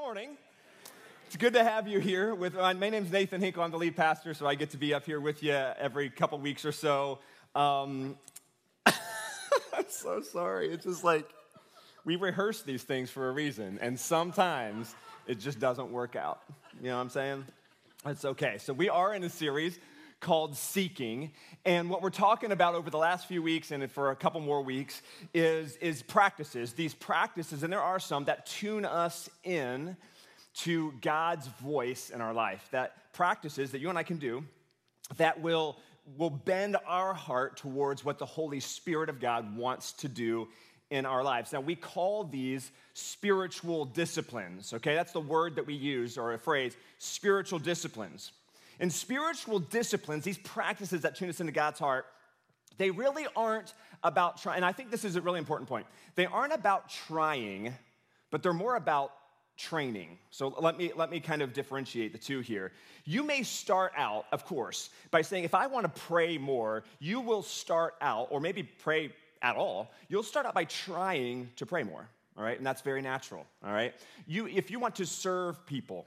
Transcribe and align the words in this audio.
morning. 0.00 0.38
It's 1.26 1.36
good 1.36 1.52
to 1.52 1.62
have 1.62 1.86
you 1.86 1.98
here. 1.98 2.34
With 2.34 2.56
uh, 2.56 2.72
my 2.72 2.88
name's 2.88 3.12
Nathan 3.12 3.42
Hinkle. 3.42 3.62
I'm 3.62 3.70
the 3.70 3.76
lead 3.76 3.96
pastor, 3.96 4.32
so 4.32 4.46
I 4.46 4.54
get 4.54 4.70
to 4.70 4.78
be 4.78 4.94
up 4.94 5.04
here 5.04 5.20
with 5.20 5.42
you 5.42 5.52
every 5.52 6.08
couple 6.08 6.38
weeks 6.38 6.64
or 6.64 6.72
so. 6.72 7.18
Um, 7.54 8.16
I'm 8.86 9.84
so 9.90 10.22
sorry. 10.22 10.72
It's 10.72 10.86
just 10.86 11.04
like 11.04 11.28
we 12.06 12.16
rehearse 12.16 12.62
these 12.62 12.82
things 12.82 13.10
for 13.10 13.28
a 13.28 13.32
reason, 13.32 13.78
and 13.82 14.00
sometimes 14.00 14.94
it 15.26 15.38
just 15.38 15.60
doesn't 15.60 15.92
work 15.92 16.16
out. 16.16 16.40
You 16.80 16.88
know 16.88 16.96
what 16.96 17.02
I'm 17.02 17.10
saying? 17.10 17.44
It's 18.06 18.24
okay. 18.24 18.56
So 18.56 18.72
we 18.72 18.88
are 18.88 19.14
in 19.14 19.22
a 19.22 19.30
series 19.30 19.78
called 20.20 20.56
Seeking. 20.56 21.32
And 21.64 21.90
what 21.90 22.02
we're 22.02 22.10
talking 22.10 22.52
about 22.52 22.74
over 22.74 22.90
the 22.90 22.98
last 22.98 23.26
few 23.26 23.42
weeks 23.42 23.70
and 23.70 23.90
for 23.90 24.10
a 24.10 24.16
couple 24.16 24.40
more 24.40 24.62
weeks 24.62 25.02
is, 25.34 25.76
is 25.76 26.02
practices. 26.02 26.74
These 26.74 26.94
practices, 26.94 27.62
and 27.62 27.72
there 27.72 27.82
are 27.82 27.98
some 27.98 28.24
that 28.26 28.46
tune 28.46 28.84
us 28.84 29.28
in 29.44 29.96
to 30.52 30.92
God's 31.00 31.46
voice 31.46 32.10
in 32.10 32.20
our 32.20 32.34
life. 32.34 32.66
That 32.70 33.12
practices 33.12 33.72
that 33.72 33.80
you 33.80 33.88
and 33.88 33.98
I 33.98 34.02
can 34.02 34.18
do 34.18 34.44
that 35.16 35.40
will, 35.40 35.76
will 36.16 36.30
bend 36.30 36.76
our 36.86 37.14
heart 37.14 37.56
towards 37.56 38.04
what 38.04 38.18
the 38.18 38.26
Holy 38.26 38.60
Spirit 38.60 39.08
of 39.08 39.20
God 39.20 39.56
wants 39.56 39.92
to 39.94 40.08
do 40.08 40.48
in 40.90 41.06
our 41.06 41.22
lives. 41.22 41.52
Now, 41.52 41.60
we 41.60 41.76
call 41.76 42.24
these 42.24 42.70
spiritual 42.94 43.84
disciplines, 43.84 44.72
okay? 44.74 44.94
That's 44.94 45.12
the 45.12 45.20
word 45.20 45.56
that 45.56 45.66
we 45.66 45.74
use 45.74 46.18
or 46.18 46.32
a 46.32 46.38
phrase, 46.38 46.76
spiritual 46.98 47.60
disciplines. 47.60 48.32
And 48.80 48.92
spiritual 48.92 49.60
disciplines, 49.60 50.24
these 50.24 50.38
practices 50.38 51.02
that 51.02 51.14
tune 51.14 51.28
us 51.28 51.40
into 51.40 51.52
God's 51.52 51.78
heart, 51.78 52.06
they 52.78 52.90
really 52.90 53.26
aren't 53.36 53.74
about 54.02 54.40
trying, 54.40 54.56
and 54.56 54.64
I 54.64 54.72
think 54.72 54.90
this 54.90 55.04
is 55.04 55.16
a 55.16 55.20
really 55.20 55.38
important 55.38 55.68
point. 55.68 55.86
They 56.14 56.26
aren't 56.26 56.54
about 56.54 56.88
trying, 56.88 57.74
but 58.30 58.42
they're 58.42 58.54
more 58.54 58.76
about 58.76 59.12
training. 59.58 60.18
So 60.30 60.54
let 60.58 60.78
me 60.78 60.90
let 60.96 61.10
me 61.10 61.20
kind 61.20 61.42
of 61.42 61.52
differentiate 61.52 62.12
the 62.12 62.18
two 62.18 62.40
here. 62.40 62.72
You 63.04 63.22
may 63.22 63.42
start 63.42 63.92
out, 63.96 64.24
of 64.32 64.46
course, 64.46 64.88
by 65.10 65.20
saying 65.20 65.44
if 65.44 65.54
I 65.54 65.66
want 65.66 65.84
to 65.84 66.00
pray 66.00 66.38
more, 66.38 66.84
you 66.98 67.20
will 67.20 67.42
start 67.42 67.94
out 68.00 68.28
or 68.30 68.40
maybe 68.40 68.62
pray 68.62 69.12
at 69.42 69.56
all. 69.56 69.92
You'll 70.08 70.22
start 70.22 70.46
out 70.46 70.54
by 70.54 70.64
trying 70.64 71.50
to 71.56 71.66
pray 71.66 71.82
more, 71.82 72.08
all 72.36 72.44
right? 72.44 72.56
And 72.56 72.66
that's 72.66 72.80
very 72.80 73.02
natural, 73.02 73.44
all 73.62 73.72
right? 73.72 73.92
You 74.26 74.46
if 74.46 74.70
you 74.70 74.80
want 74.80 74.96
to 74.96 75.04
serve 75.04 75.66
people, 75.66 76.06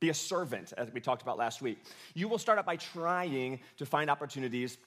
be 0.00 0.10
a 0.10 0.14
servant, 0.14 0.72
as 0.76 0.92
we 0.92 1.00
talked 1.00 1.22
about 1.22 1.38
last 1.38 1.60
week. 1.60 1.78
You 2.14 2.28
will 2.28 2.38
start 2.38 2.58
out 2.58 2.66
by 2.66 2.76
trying 2.76 3.60
to 3.78 3.86
find 3.86 4.10
opportunities 4.10 4.78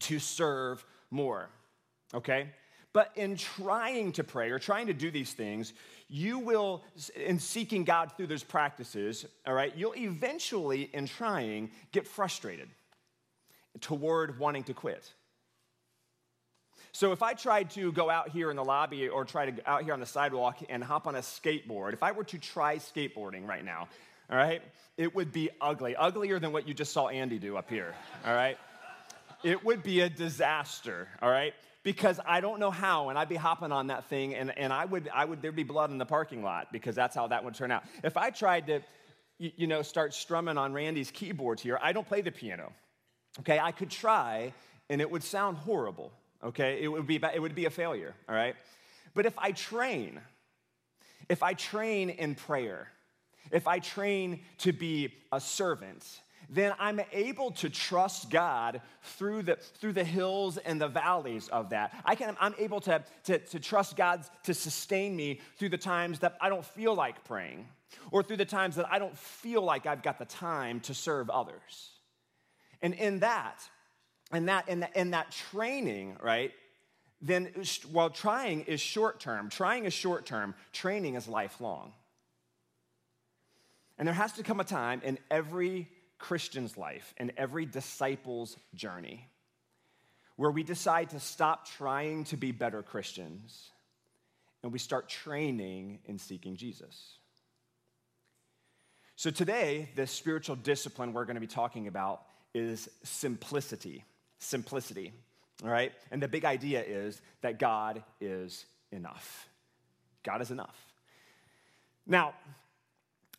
to 0.00 0.18
serve 0.18 0.84
more, 1.10 1.48
okay? 2.12 2.48
But 2.92 3.10
in 3.16 3.36
trying 3.36 4.12
to 4.12 4.24
pray 4.24 4.50
or 4.50 4.58
trying 4.58 4.86
to 4.86 4.94
do 4.94 5.10
these 5.10 5.32
things, 5.32 5.72
you 6.08 6.38
will, 6.38 6.84
in 7.16 7.40
seeking 7.40 7.84
God 7.84 8.12
through 8.16 8.28
those 8.28 8.44
practices, 8.44 9.26
all 9.46 9.54
right, 9.54 9.74
you'll 9.76 9.96
eventually, 9.96 10.90
in 10.92 11.06
trying, 11.06 11.70
get 11.90 12.06
frustrated 12.06 12.68
toward 13.80 14.38
wanting 14.38 14.62
to 14.64 14.74
quit. 14.74 15.12
So 16.92 17.10
if 17.10 17.24
I 17.24 17.34
tried 17.34 17.70
to 17.70 17.90
go 17.90 18.08
out 18.08 18.28
here 18.28 18.50
in 18.50 18.56
the 18.56 18.62
lobby 18.64 19.08
or 19.08 19.24
try 19.24 19.46
to 19.46 19.52
go 19.52 19.62
out 19.66 19.82
here 19.82 19.92
on 19.92 19.98
the 19.98 20.06
sidewalk 20.06 20.58
and 20.68 20.84
hop 20.84 21.08
on 21.08 21.16
a 21.16 21.20
skateboard, 21.20 21.92
if 21.92 22.04
I 22.04 22.12
were 22.12 22.22
to 22.22 22.38
try 22.38 22.76
skateboarding 22.76 23.48
right 23.48 23.64
now, 23.64 23.88
all 24.30 24.36
right? 24.36 24.62
It 24.96 25.14
would 25.14 25.32
be 25.32 25.50
ugly, 25.60 25.96
uglier 25.96 26.38
than 26.38 26.52
what 26.52 26.68
you 26.68 26.74
just 26.74 26.92
saw 26.92 27.08
Andy 27.08 27.38
do 27.38 27.56
up 27.56 27.68
here, 27.68 27.94
all 28.24 28.34
right? 28.34 28.56
It 29.42 29.64
would 29.64 29.82
be 29.82 30.00
a 30.00 30.08
disaster, 30.08 31.08
all 31.20 31.30
right? 31.30 31.52
Because 31.82 32.18
I 32.26 32.40
don't 32.40 32.60
know 32.60 32.70
how, 32.70 33.10
and 33.10 33.18
I'd 33.18 33.28
be 33.28 33.36
hopping 33.36 33.72
on 33.72 33.88
that 33.88 34.04
thing, 34.06 34.34
and, 34.34 34.56
and 34.56 34.72
I 34.72 34.84
would, 34.84 35.10
I 35.12 35.24
would, 35.24 35.42
there'd 35.42 35.56
be 35.56 35.64
blood 35.64 35.90
in 35.90 35.98
the 35.98 36.06
parking 36.06 36.42
lot 36.42 36.72
because 36.72 36.94
that's 36.94 37.14
how 37.14 37.26
that 37.26 37.44
would 37.44 37.54
turn 37.54 37.70
out. 37.70 37.84
If 38.02 38.16
I 38.16 38.30
tried 38.30 38.68
to, 38.68 38.80
you 39.38 39.66
know, 39.66 39.82
start 39.82 40.14
strumming 40.14 40.56
on 40.56 40.72
Randy's 40.72 41.10
keyboards 41.10 41.60
here, 41.60 41.78
I 41.82 41.92
don't 41.92 42.06
play 42.06 42.22
the 42.22 42.30
piano, 42.30 42.72
okay? 43.40 43.58
I 43.58 43.72
could 43.72 43.90
try, 43.90 44.54
and 44.88 45.00
it 45.00 45.10
would 45.10 45.22
sound 45.22 45.58
horrible, 45.58 46.12
okay? 46.42 46.82
It 46.82 46.88
would 46.88 47.06
be, 47.06 47.16
it 47.16 47.42
would 47.42 47.54
be 47.54 47.66
a 47.66 47.70
failure, 47.70 48.14
all 48.28 48.34
right? 48.34 48.54
But 49.12 49.26
if 49.26 49.38
I 49.38 49.52
train, 49.52 50.20
if 51.28 51.42
I 51.42 51.54
train 51.54 52.10
in 52.10 52.34
prayer, 52.34 52.88
if 53.50 53.66
I 53.66 53.78
train 53.78 54.40
to 54.58 54.72
be 54.72 55.14
a 55.32 55.40
servant, 55.40 56.04
then 56.50 56.72
I'm 56.78 57.00
able 57.12 57.52
to 57.52 57.70
trust 57.70 58.30
God 58.30 58.80
through 59.02 59.42
the, 59.42 59.56
through 59.56 59.92
the 59.92 60.04
hills 60.04 60.58
and 60.58 60.80
the 60.80 60.88
valleys 60.88 61.48
of 61.48 61.70
that. 61.70 61.94
I 62.04 62.14
can, 62.14 62.36
I'm 62.40 62.54
able 62.58 62.80
to, 62.82 63.02
to, 63.24 63.38
to 63.38 63.60
trust 63.60 63.96
God 63.96 64.24
to 64.44 64.54
sustain 64.54 65.16
me 65.16 65.40
through 65.56 65.70
the 65.70 65.78
times 65.78 66.18
that 66.20 66.36
I 66.40 66.48
don't 66.48 66.64
feel 66.64 66.94
like 66.94 67.24
praying, 67.24 67.66
or 68.10 68.22
through 68.22 68.38
the 68.38 68.44
times 68.44 68.76
that 68.76 68.86
I 68.90 68.98
don't 68.98 69.16
feel 69.16 69.62
like 69.62 69.86
I've 69.86 70.02
got 70.02 70.18
the 70.18 70.24
time 70.26 70.80
to 70.80 70.94
serve 70.94 71.30
others. 71.30 71.90
And 72.82 72.94
in 72.94 73.20
that, 73.20 73.60
in 74.32 74.46
that, 74.46 74.68
in 74.68 74.80
that, 74.80 74.96
in 74.96 75.10
that 75.12 75.30
training, 75.30 76.16
right, 76.22 76.52
then 77.22 77.50
while 77.90 78.10
trying 78.10 78.62
is 78.62 78.80
short 78.80 79.18
term, 79.18 79.48
trying 79.48 79.86
is 79.86 79.94
short 79.94 80.26
term, 80.26 80.54
training 80.72 81.14
is 81.14 81.26
lifelong. 81.26 81.92
And 83.98 84.06
there 84.08 84.14
has 84.14 84.32
to 84.32 84.42
come 84.42 84.60
a 84.60 84.64
time 84.64 85.00
in 85.04 85.18
every 85.30 85.88
Christian's 86.18 86.76
life, 86.76 87.14
in 87.18 87.32
every 87.36 87.66
disciple's 87.66 88.56
journey, 88.74 89.28
where 90.36 90.50
we 90.50 90.62
decide 90.62 91.10
to 91.10 91.20
stop 91.20 91.68
trying 91.68 92.24
to 92.24 92.36
be 92.36 92.50
better 92.50 92.82
Christians 92.82 93.70
and 94.64 94.72
we 94.72 94.78
start 94.78 95.08
training 95.08 95.98
in 96.06 96.18
seeking 96.18 96.56
Jesus. 96.56 97.18
So, 99.14 99.30
today, 99.30 99.90
the 99.94 100.06
spiritual 100.06 100.56
discipline 100.56 101.12
we're 101.12 101.26
going 101.26 101.36
to 101.36 101.40
be 101.40 101.46
talking 101.46 101.86
about 101.86 102.22
is 102.54 102.88
simplicity. 103.04 104.04
Simplicity, 104.38 105.12
all 105.62 105.70
right? 105.70 105.92
And 106.10 106.20
the 106.20 106.28
big 106.28 106.44
idea 106.44 106.82
is 106.82 107.20
that 107.42 107.58
God 107.58 108.02
is 108.20 108.64
enough. 108.90 109.48
God 110.24 110.40
is 110.40 110.50
enough. 110.50 110.76
Now, 112.06 112.34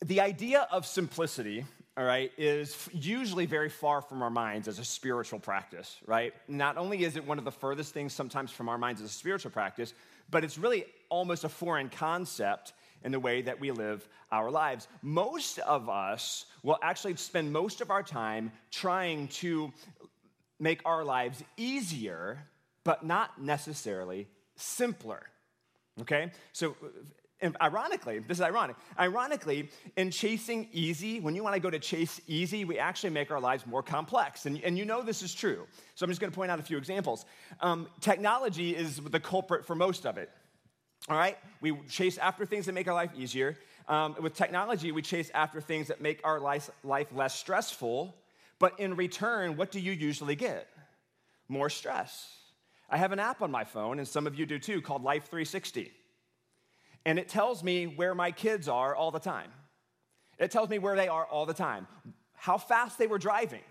the 0.05 0.21
idea 0.21 0.67
of 0.71 0.85
simplicity, 0.85 1.65
all 1.97 2.03
right, 2.03 2.31
is 2.37 2.87
usually 2.93 3.47
very 3.47 3.69
far 3.69 4.01
from 4.01 4.21
our 4.21 4.29
minds 4.29 4.67
as 4.67 4.77
a 4.77 4.85
spiritual 4.85 5.39
practice, 5.39 5.97
right? 6.05 6.33
Not 6.47 6.77
only 6.77 7.03
is 7.03 7.15
it 7.15 7.25
one 7.25 7.39
of 7.39 7.45
the 7.45 7.51
furthest 7.51 7.93
things 7.93 8.13
sometimes 8.13 8.51
from 8.51 8.69
our 8.69 8.77
minds 8.77 9.01
as 9.01 9.09
a 9.09 9.13
spiritual 9.13 9.49
practice, 9.49 9.93
but 10.29 10.43
it's 10.43 10.59
really 10.59 10.85
almost 11.09 11.43
a 11.43 11.49
foreign 11.49 11.89
concept 11.89 12.73
in 13.03 13.11
the 13.11 13.19
way 13.19 13.41
that 13.41 13.59
we 13.59 13.71
live 13.71 14.07
our 14.31 14.51
lives. 14.51 14.87
Most 15.01 15.57
of 15.59 15.89
us 15.89 16.45
will 16.61 16.77
actually 16.83 17.15
spend 17.15 17.51
most 17.51 17.81
of 17.81 17.89
our 17.89 18.03
time 18.03 18.51
trying 18.71 19.27
to 19.29 19.71
make 20.59 20.81
our 20.85 21.03
lives 21.03 21.43
easier, 21.57 22.39
but 22.83 23.03
not 23.03 23.41
necessarily 23.41 24.27
simpler. 24.55 25.23
Okay? 26.01 26.31
So 26.53 26.75
and 27.41 27.55
ironically, 27.61 28.19
this 28.19 28.37
is 28.37 28.41
ironic. 28.41 28.77
Ironically, 28.97 29.69
in 29.97 30.09
chasing 30.09 30.69
easy, 30.71 31.19
when 31.19 31.35
you 31.35 31.43
want 31.43 31.55
to 31.55 31.59
go 31.59 31.69
to 31.69 31.79
chase 31.79 32.21
easy, 32.27 32.63
we 32.63 32.79
actually 32.79 33.09
make 33.09 33.29
our 33.29 33.41
lives 33.41 33.67
more 33.67 33.83
complex. 33.83 34.45
And, 34.45 34.61
and 34.63 34.77
you 34.77 34.85
know 34.85 35.01
this 35.01 35.21
is 35.21 35.33
true. 35.33 35.67
So 35.95 36.05
I'm 36.05 36.09
just 36.09 36.21
going 36.21 36.31
to 36.31 36.35
point 36.35 36.49
out 36.49 36.59
a 36.59 36.63
few 36.63 36.77
examples. 36.77 37.25
Um, 37.59 37.87
technology 37.99 38.73
is 38.73 38.97
the 38.97 39.19
culprit 39.19 39.65
for 39.65 39.75
most 39.75 40.05
of 40.05 40.17
it. 40.17 40.29
All 41.09 41.17
right? 41.17 41.37
We 41.59 41.77
chase 41.89 42.17
after 42.17 42.45
things 42.45 42.67
that 42.67 42.73
make 42.73 42.87
our 42.87 42.93
life 42.93 43.11
easier. 43.17 43.57
Um, 43.89 44.15
with 44.21 44.33
technology, 44.33 44.93
we 44.93 45.01
chase 45.01 45.29
after 45.33 45.59
things 45.59 45.89
that 45.89 45.99
make 45.99 46.21
our 46.23 46.39
life, 46.39 46.69
life 46.83 47.07
less 47.13 47.35
stressful. 47.35 48.15
But 48.59 48.79
in 48.79 48.95
return, 48.95 49.57
what 49.57 49.71
do 49.71 49.81
you 49.81 49.91
usually 49.91 50.35
get? 50.35 50.69
More 51.49 51.69
stress. 51.69 52.31
I 52.89 52.95
have 52.95 53.11
an 53.11 53.19
app 53.19 53.41
on 53.41 53.51
my 53.51 53.65
phone, 53.65 53.99
and 53.99 54.07
some 54.07 54.25
of 54.25 54.39
you 54.39 54.45
do 54.45 54.57
too, 54.57 54.81
called 54.81 55.03
Life 55.03 55.25
360 55.25 55.91
and 57.05 57.19
it 57.19 57.29
tells 57.29 57.63
me 57.63 57.85
where 57.85 58.15
my 58.15 58.31
kids 58.31 58.67
are 58.67 58.95
all 58.95 59.11
the 59.11 59.19
time. 59.19 59.51
It 60.39 60.51
tells 60.51 60.69
me 60.69 60.79
where 60.79 60.95
they 60.95 61.07
are 61.07 61.25
all 61.25 61.45
the 61.45 61.53
time, 61.53 61.87
how 62.33 62.57
fast 62.57 62.97
they 62.97 63.07
were 63.07 63.19
driving 63.19 63.61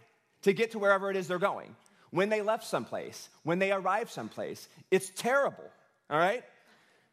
to 0.43 0.53
get 0.53 0.71
to 0.73 0.79
wherever 0.79 1.11
it 1.11 1.17
is 1.17 1.29
they're 1.29 1.39
going, 1.39 1.75
when 2.11 2.29
they 2.29 2.43
left 2.43 2.65
someplace, 2.65 3.29
when 3.43 3.59
they 3.59 3.73
arrived 3.73 4.11
someplace. 4.11 4.69
It's 4.91 5.11
terrible, 5.11 5.65
all 6.09 6.19
right? 6.19 6.45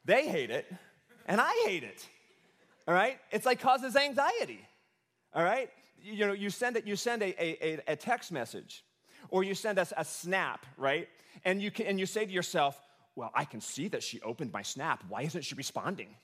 They 0.05 0.27
hate 0.27 0.51
it, 0.51 0.71
and 1.27 1.41
I 1.41 1.53
hate 1.65 1.83
it, 1.83 2.07
all 2.87 2.93
right? 2.93 3.19
It's 3.31 3.45
like 3.45 3.59
causes 3.59 3.95
anxiety, 3.95 4.65
all 5.33 5.43
right? 5.43 5.69
You 6.03 6.27
know, 6.27 6.33
you 6.33 6.49
send 6.49 6.77
it, 6.77 6.85
you 6.85 6.95
send 6.95 7.21
a, 7.21 7.43
a, 7.43 7.79
a 7.87 7.95
text 7.95 8.31
message, 8.31 8.83
or 9.29 9.43
you 9.43 9.55
send 9.55 9.79
us 9.79 9.93
a 9.97 10.05
snap, 10.05 10.65
right? 10.77 11.07
And 11.45 11.61
you, 11.61 11.71
can, 11.71 11.87
and 11.87 11.99
you 11.99 12.05
say 12.05 12.25
to 12.25 12.31
yourself, 12.31 12.79
well, 13.15 13.31
I 13.33 13.45
can 13.45 13.61
see 13.61 13.87
that 13.89 14.03
she 14.03 14.21
opened 14.21 14.51
my 14.51 14.61
snap. 14.61 15.03
Why 15.09 15.23
isn't 15.23 15.43
she 15.43 15.55
responding? 15.55 16.15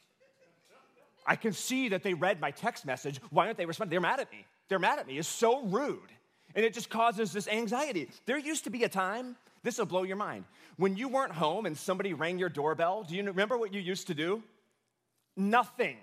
I 1.26 1.36
can 1.36 1.52
see 1.52 1.90
that 1.90 2.04
they 2.04 2.14
read 2.14 2.40
my 2.40 2.52
text 2.52 2.86
message. 2.86 3.20
Why 3.30 3.48
aren't 3.48 3.58
they 3.58 3.66
responding? 3.66 3.92
They're 3.92 4.02
mad 4.02 4.22
at 4.22 4.32
me. 4.32 4.46
They're 4.70 4.80
mad 4.80 5.00
at 5.00 5.08
me. 5.08 5.18
It's 5.18 5.28
so 5.28 5.66
rude. 5.66 6.12
And 6.56 6.64
it 6.64 6.74
just 6.74 6.90
causes 6.90 7.34
this 7.34 7.48
anxiety. 7.48 8.10
There 8.26 8.38
used 8.38 8.64
to 8.64 8.70
be 8.70 8.84
a 8.84 8.90
time, 8.90 9.36
this 9.64 9.78
will 9.78 9.86
blow 9.86 10.04
your 10.04 10.16
mind, 10.16 10.46
when 10.78 10.96
you 10.96 11.10
weren't 11.10 11.34
home 11.34 11.66
and 11.66 11.78
somebody 11.78 12.14
rang 12.14 12.40
your 12.40 12.50
doorbell. 12.50 13.04
Do 13.04 13.16
you 13.16 13.24
remember 13.24 13.58
what 13.58 13.74
you 13.74 13.82
used 13.82 14.08
to 14.08 14.14
do? 14.14 14.42
Nothing. 15.36 15.98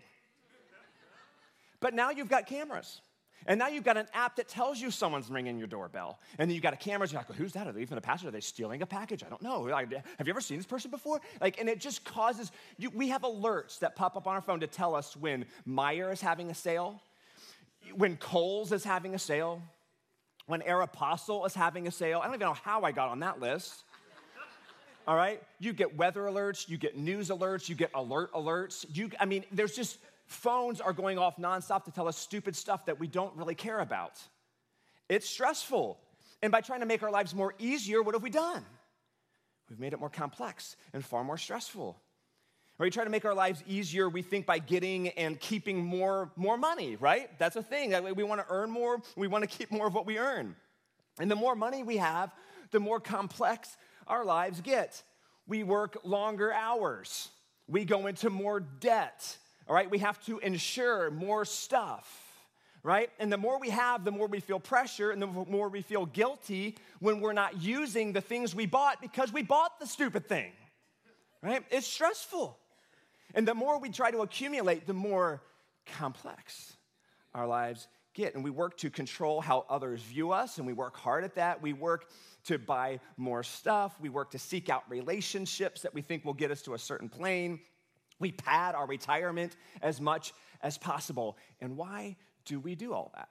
But 1.81 1.95
now 1.95 2.11
you've 2.11 2.29
got 2.29 2.47
cameras. 2.47 3.01
And 3.47 3.59
now 3.59 3.69
you've 3.69 3.85
got 3.85 3.97
an 3.97 4.07
app 4.15 4.37
that 4.37 4.49
tells 4.49 4.81
you 4.81 4.91
someone's 4.91 5.29
ringing 5.29 5.59
your 5.59 5.67
doorbell. 5.67 6.19
And 6.39 6.49
then 6.49 6.55
you've 6.55 6.63
got 6.63 6.73
a 6.73 6.79
camera. 6.79 7.07
You're 7.07 7.21
like, 7.21 7.29
well, 7.29 7.37
who's 7.37 7.53
that? 7.53 7.67
Are 7.67 7.73
they 7.73 7.83
even 7.83 7.99
a 7.99 8.01
passenger? 8.01 8.29
Are 8.29 8.33
they 8.33 8.41
stealing 8.41 8.81
a 8.81 8.87
package? 8.87 9.23
I 9.23 9.29
don't 9.29 9.43
know. 9.43 9.61
Like, 9.63 9.93
have 9.93 10.27
you 10.27 10.31
ever 10.31 10.41
seen 10.41 10.57
this 10.57 10.67
person 10.67 10.91
before? 10.91 11.21
Like, 11.41 11.61
and 11.61 11.69
it 11.69 11.79
just 11.79 12.05
causes, 12.05 12.53
you, 12.79 12.91
we 12.91 13.09
have 13.09 13.23
alerts 13.23 13.79
that 13.81 13.97
pop 13.97 14.17
up 14.17 14.27
on 14.27 14.35
our 14.35 14.41
phone 14.41 14.61
to 14.61 14.67
tell 14.67 14.95
us 14.95 15.17
when 15.17 15.45
Meijer 15.69 16.13
is 16.13 16.23
having 16.23 16.51
a 16.51 16.55
sale, 16.55 17.03
when 17.95 18.17
Kohl's 18.17 18.73
is 18.73 18.83
having 18.83 19.15
a 19.15 19.19
sale, 19.19 19.61
when 20.47 20.61
Aeropostale 20.63 21.47
is 21.47 21.55
having 21.55 21.87
a 21.87 21.91
sale. 21.91 22.21
I 22.21 22.27
don't 22.27 22.35
even 22.35 22.47
know 22.47 22.55
how 22.55 22.83
I 22.83 22.93
got 22.93 23.11
on 23.11 23.21
that 23.21 23.41
list. 23.41 23.85
All 25.07 25.17
right? 25.17 25.43
You 25.59 25.75
get 25.75 25.97
weather 25.97 26.23
alerts, 26.23 26.67
you 26.67 26.79
get 26.79 26.97
news 26.97 27.29
alerts, 27.29 27.69
you 27.69 27.75
get 27.75 27.91
alert 27.95 28.33
alerts. 28.33 28.87
You, 28.91 29.11
I 29.21 29.27
mean, 29.27 29.45
there's 29.53 29.77
just 29.77 29.99
phones 30.27 30.81
are 30.81 30.93
going 30.93 31.19
off 31.19 31.37
nonstop 31.37 31.85
to 31.85 31.91
tell 31.91 32.09
us 32.09 32.17
stupid 32.17 32.57
stuff 32.57 32.87
that 32.87 32.99
we 32.99 33.07
don't 33.07 33.37
really 33.37 33.55
care 33.55 33.81
about. 33.81 34.21
It's 35.09 35.29
stressful. 35.29 35.99
And 36.43 36.51
by 36.51 36.61
trying 36.61 36.81
to 36.81 36.87
make 36.87 37.03
our 37.03 37.11
lives 37.11 37.35
more 37.35 37.55
easier, 37.59 38.03
what 38.03 38.15
have 38.15 38.23
we 38.23 38.31
done? 38.31 38.65
We've 39.71 39.79
made 39.79 39.93
it 39.93 40.01
more 40.01 40.11
complex 40.11 40.77
and 40.93 41.05
far 41.05 41.25
more 41.25 41.39
stressful. 41.39 41.99
Or 42.79 42.85
we 42.85 42.91
try 42.91 43.05
to 43.05 43.11
make 43.11 43.25
our 43.25 43.35
lives 43.35 43.63
easier, 43.69 44.09
we 44.09 44.21
think 44.21 44.47
by 44.47 44.59
getting 44.59 45.09
and 45.11 45.39
keeping 45.39 45.85
more, 45.85 46.33
more 46.37 46.59
money, 46.59 46.97
right? 46.97 47.31
That's 47.39 47.57
a 47.57 47.63
thing. 47.63 47.95
We 48.15 48.25
want 48.25 48.41
to 48.41 48.47
earn 48.49 48.71
more, 48.71 49.01
we 49.17 49.29
want 49.29 49.49
to 49.49 49.59
keep 49.59 49.71
more 49.71 49.87
of 49.87 49.95
what 49.95 50.07
we 50.07 50.19
earn. 50.19 50.57
And 51.21 51.31
the 51.31 51.37
more 51.37 51.55
money 51.55 51.83
we 51.85 51.99
have, 51.99 52.35
the 52.73 52.81
more 52.81 52.99
complex 52.99 53.77
our 54.09 54.25
lives 54.25 54.61
get. 54.61 55.03
We 55.47 55.63
work 55.63 55.99
longer 56.05 56.53
hours, 56.53 57.29
we 57.69 57.85
go 57.85 58.07
into 58.07 58.29
more 58.29 58.61
debt, 58.61 59.39
all 59.69 59.75
right? 59.75 59.91
We 59.91 59.99
have 59.99 60.23
to 60.27 60.39
insure 60.39 61.11
more 61.11 61.45
stuff 61.45 62.21
right? 62.85 63.09
And 63.19 63.33
the 63.33 63.39
more 63.39 63.59
we 63.59 63.71
have, 63.71 64.05
the 64.05 64.11
more 64.11 64.29
we 64.29 64.39
feel 64.39 64.61
pressure 64.61 65.11
and 65.11 65.21
the 65.21 65.27
more 65.27 65.71
we 65.71 65.81
feel 65.81 66.05
guilty 66.05 66.77
when 67.01 67.21
we're 67.21 67.33
not 67.33 67.61
using 67.61 68.13
the 68.13 68.21
things 68.21 68.55
we 68.55 68.67
bought 68.67 69.01
because 69.01 69.33
we 69.33 69.43
bought 69.43 69.81
the 69.81 69.87
stupid 69.87 70.29
thing, 70.29 70.53
right? 71.43 71.65
It's 71.71 71.87
stressful. 71.87 72.59
And 73.35 73.49
the 73.49 73.55
more 73.55 73.81
we 73.81 73.89
try 73.89 74.11
to 74.11 74.19
accumulate, 74.19 74.87
the 74.87 74.93
more 74.93 75.43
complex 75.87 76.77
our 77.35 77.47
lives 77.47 77.89
get. 78.13 78.35
And 78.35 78.45
we 78.45 78.51
work 78.51 78.77
to 78.79 78.91
control 78.91 79.41
how 79.41 79.65
others 79.69 80.03
view 80.03 80.31
us, 80.31 80.59
and 80.59 80.67
we 80.67 80.73
work 80.73 80.97
hard 80.97 81.25
at 81.25 81.35
that. 81.35 81.61
We 81.63 81.73
work 81.73 82.11
to 82.45 82.59
buy 82.59 83.01
more 83.17 83.43
stuff. 83.43 83.99
We 84.01 84.11
work 84.11 84.31
to 84.33 84.39
seek 84.39 84.69
out 84.69 84.85
relationships 84.89 85.83
that 85.83 85.95
we 85.95 86.03
think 86.03 86.25
will 86.25 86.35
get 86.35 86.51
us 86.51 86.63
to 86.63 86.75
a 86.75 86.79
certain 86.79 87.09
plane. 87.09 87.61
We 88.19 88.33
pad 88.33 88.75
our 88.75 88.87
retirement 88.87 89.57
as 89.83 90.01
much 90.01 90.33
as 90.63 90.79
possible. 90.79 91.37
And 91.61 91.77
why 91.77 92.17
do 92.45 92.61
we 92.61 92.75
do 92.75 92.93
all 92.93 93.13
that? 93.15 93.29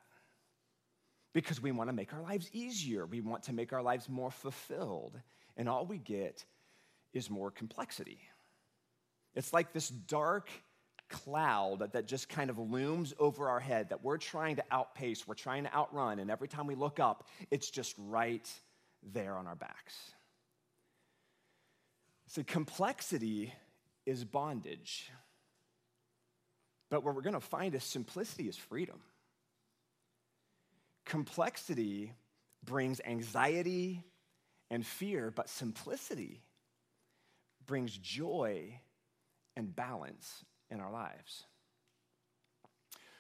Because 1.34 1.62
we 1.62 1.72
want 1.72 1.90
to 1.90 1.94
make 1.94 2.14
our 2.14 2.22
lives 2.22 2.50
easier. 2.54 3.06
We 3.06 3.22
want 3.22 3.44
to 3.44 3.54
make 3.54 3.74
our 3.74 3.82
lives 3.82 4.08
more 4.08 4.32
fulfilled. 4.32 5.20
And 5.58 5.68
all 5.68 5.86
we 5.86 5.98
get 5.98 6.46
is 7.14 7.30
more 7.30 7.52
complexity. 7.52 8.20
It's 9.36 9.54
like 9.54 9.74
this 9.74 9.90
dark 9.90 10.50
cloud 11.10 11.92
that 11.94 12.08
just 12.08 12.30
kind 12.30 12.50
of 12.50 12.58
looms 12.58 13.14
over 13.20 13.50
our 13.50 13.60
head 13.60 13.90
that 13.90 14.04
we're 14.04 14.18
trying 14.18 14.56
to 14.56 14.64
outpace, 14.72 15.28
we're 15.28 15.36
trying 15.36 15.64
to 15.64 15.74
outrun, 15.74 16.20
and 16.20 16.32
every 16.32 16.48
time 16.48 16.68
we 16.68 16.76
look 16.76 17.00
up, 17.00 17.28
it's 17.52 17.70
just 17.70 17.96
right 17.98 18.50
there 19.12 19.38
on 19.38 19.48
our 19.48 19.56
backs. 19.56 19.96
So, 22.28 22.42
complexity 22.44 23.54
is 24.06 24.24
bondage. 24.24 25.10
But 26.90 27.04
what 27.04 27.16
we're 27.16 27.22
going 27.22 27.34
to 27.34 27.40
find 27.40 27.74
is 27.74 27.84
simplicity 27.84 28.48
is 28.48 28.58
freedom. 28.58 29.00
Complexity 31.06 32.14
brings 32.64 33.02
anxiety 33.06 34.04
and 34.70 34.86
fear, 34.86 35.32
but 35.32 35.50
simplicity 35.50 36.42
brings 37.66 37.98
joy 37.98 38.80
and 39.56 39.76
balance 39.76 40.46
in 40.70 40.80
our 40.80 40.92
lives. 40.92 41.46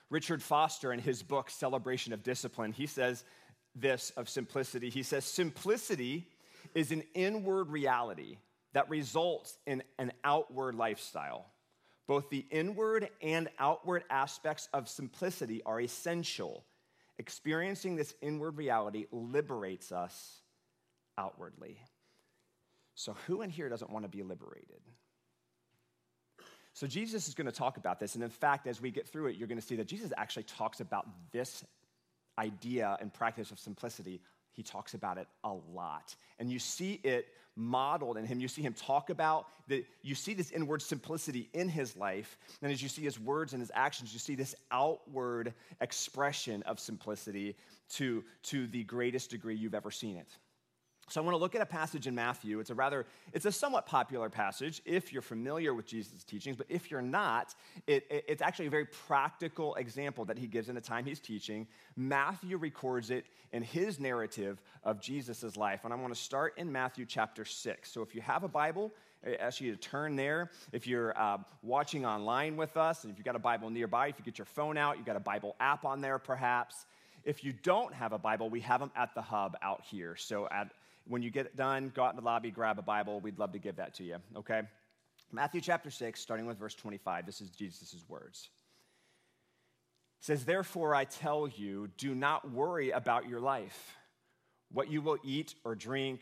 Richard 0.10 0.44
Foster, 0.44 0.94
in 0.94 1.00
his 1.00 1.24
book, 1.24 1.50
Celebration 1.50 2.14
of 2.14 2.24
Discipline, 2.24 2.72
he 2.72 2.86
says 2.86 3.24
this 3.76 4.12
of 4.12 4.30
simplicity. 4.30 4.90
He 4.90 5.04
says, 5.04 5.26
Simplicity 5.26 6.28
is 6.76 6.92
an 6.92 7.04
inward 7.16 7.70
reality 7.70 8.38
that 8.74 8.90
results 8.90 9.58
in 9.66 9.84
an 9.98 10.12
outward 10.24 10.76
lifestyle. 10.76 11.46
Both 12.08 12.30
the 12.30 12.46
inward 12.52 13.10
and 13.22 13.50
outward 13.60 14.04
aspects 14.10 14.68
of 14.74 14.90
simplicity 14.90 15.62
are 15.66 15.80
essential. 15.80 16.66
Experiencing 17.18 17.96
this 17.96 18.14
inward 18.22 18.58
reality 18.58 19.06
liberates 19.12 19.92
us 19.92 20.42
outwardly. 21.18 21.78
So, 22.96 23.16
who 23.26 23.42
in 23.42 23.50
here 23.50 23.70
doesn't 23.70 23.92
want 23.92 24.04
to 24.06 24.10
be 24.10 24.24
liberated? 24.24 24.82
So, 26.74 26.88
Jesus 26.88 27.28
is 27.28 27.36
going 27.36 27.46
to 27.46 27.54
talk 27.54 27.78
about 27.78 28.00
this. 28.00 28.16
And 28.16 28.24
in 28.24 28.30
fact, 28.30 28.68
as 28.68 28.82
we 28.82 28.92
get 28.92 29.08
through 29.08 29.28
it, 29.28 29.36
you're 29.36 29.48
going 29.48 29.60
to 29.60 29.66
see 29.66 29.76
that 29.78 29.88
Jesus 29.88 30.12
actually 30.18 30.44
talks 30.44 30.80
about 30.80 31.08
this 31.32 31.64
idea 32.38 32.98
and 33.00 33.14
practice 33.14 33.52
of 33.52 33.60
simplicity. 33.60 34.22
He 34.54 34.64
talks 34.64 34.94
about 34.94 35.18
it 35.18 35.28
a 35.44 35.54
lot. 35.74 36.16
And 36.40 36.50
you 36.50 36.60
see 36.60 37.00
it 37.04 37.28
modeled 37.56 38.18
in 38.18 38.26
him. 38.26 38.40
You 38.40 38.48
see 38.48 38.62
him 38.62 38.74
talk 38.74 39.10
about 39.10 39.48
that, 39.68 39.86
you 40.02 40.16
see 40.16 40.34
this 40.34 40.52
inward 40.52 40.82
simplicity 40.82 41.50
in 41.54 41.70
his 41.70 41.96
life. 41.96 42.38
And 42.62 42.72
as 42.72 42.82
you 42.82 42.90
see 42.90 43.04
his 43.04 43.20
words 43.20 43.54
and 43.54 43.62
his 43.62 43.72
actions, 43.74 44.14
you 44.14 44.20
see 44.20 44.36
this 44.36 44.56
outward 44.72 45.54
expression 45.82 46.64
of 46.64 46.80
simplicity 46.80 47.56
to, 47.90 48.24
to 48.44 48.68
the 48.68 48.84
greatest 48.84 49.30
degree 49.30 49.56
you've 49.56 49.76
ever 49.76 49.92
seen 49.92 50.18
it. 50.18 50.28
So 51.10 51.22
I 51.22 51.24
want 51.24 51.36
to 51.36 51.40
look 51.40 51.54
at 51.54 51.62
a 51.62 51.66
passage 51.66 52.08
in 52.08 52.16
Matthew. 52.16 52.60
It's 52.60 52.70
a 52.70 52.76
rather, 52.76 53.06
it's 53.34 53.46
a 53.46 53.52
somewhat 53.52 53.86
popular 53.86 54.30
passage 54.30 54.82
if 54.86 55.12
you're 55.12 55.22
familiar 55.22 55.74
with 55.74 55.86
Jesus' 55.86 56.24
teachings, 56.24 56.56
but 56.56 56.66
if 56.70 56.90
you're 56.90 57.02
not, 57.02 57.54
it, 57.88 58.06
it, 58.10 58.26
it's 58.28 58.42
actually 58.42 58.68
a 58.68 58.72
very 58.72 58.86
practical 58.86 59.76
example 59.76 60.26
that 60.26 60.38
he 60.38 60.48
gives 60.48 60.70
in 60.70 60.76
the 60.76 60.82
time 60.82 61.06
he's 61.06 61.20
teaching. 61.20 61.68
Matthew 61.98 62.58
records 62.58 63.12
it 63.12 63.26
in 63.52 63.64
his 63.64 64.00
narrative 64.00 64.62
of 64.84 65.02
Jesus' 65.02 65.58
life. 65.58 65.82
And 65.84 65.94
I 65.94 65.98
want 65.98 66.14
to 66.14 66.20
start 66.20 66.54
in 66.58 66.72
Matthew 66.72 67.06
chapter 67.06 67.44
6. 67.44 67.92
So 67.92 68.02
if 68.02 68.16
you 68.16 68.22
have 68.22 68.44
a 68.44 68.48
Bible, 68.48 68.92
I 69.26 69.36
ask 69.36 69.62
you 69.62 69.72
to 69.72 69.78
turn 69.78 70.16
there. 70.16 70.52
If 70.72 70.88
you're 70.88 71.18
uh, 71.18 71.38
watching 71.62 72.06
online 72.06 72.56
with 72.56 72.78
us, 72.78 73.04
and 73.04 73.12
if 73.12 73.18
you've 73.18 73.26
got 73.26 73.36
a 73.36 73.40
Bible 73.40 73.70
nearby, 73.70 74.08
if 74.08 74.18
you 74.18 74.26
get 74.26 74.38
your 74.38 74.46
phone 74.46 74.78
out, 74.78 74.98
you've 74.98 75.06
got 75.06 75.16
a 75.16 75.22
Bible 75.22 75.56
app 75.60 75.86
on 75.86 76.02
there 76.02 76.18
perhaps. 76.18 76.86
If 77.24 77.44
you 77.44 77.54
don't 77.54 77.94
have 77.94 78.12
a 78.12 78.18
Bible, 78.18 78.50
we 78.50 78.60
have 78.62 78.80
them 78.80 78.92
at 78.96 79.16
the 79.16 79.22
hub 79.22 79.56
out 79.62 79.82
here. 79.90 80.16
So 80.18 80.48
at 80.50 80.72
when 81.08 81.22
you 81.22 81.30
get 81.30 81.56
done, 81.56 81.92
go 81.94 82.04
out 82.04 82.12
in 82.12 82.16
the 82.16 82.22
lobby, 82.22 82.52
grab 82.52 82.80
a 82.80 82.82
Bible. 82.82 83.20
We'd 83.20 83.40
love 83.40 83.52
to 83.54 83.60
give 83.60 83.76
that 83.78 83.94
to 83.96 84.04
you, 84.04 84.18
okay? 84.38 84.62
Matthew 85.32 85.62
chapter 85.62 85.90
6, 85.90 86.20
starting 86.20 86.46
with 86.46 86.58
verse 86.58 86.76
25. 86.76 87.26
This 87.26 87.42
is 87.42 87.50
Jesus' 87.50 88.06
words. 88.08 88.50
It 90.22 90.26
says, 90.26 90.46
Therefore, 90.46 90.96
I 90.96 91.06
tell 91.06 91.48
you, 91.48 91.90
do 91.98 92.16
not 92.16 92.52
worry 92.52 92.92
about 92.92 93.28
your 93.28 93.40
life, 93.40 93.98
what 94.72 94.90
you 94.90 95.02
will 95.02 95.18
eat 95.24 95.56
or 95.66 95.76
drink, 95.76 96.22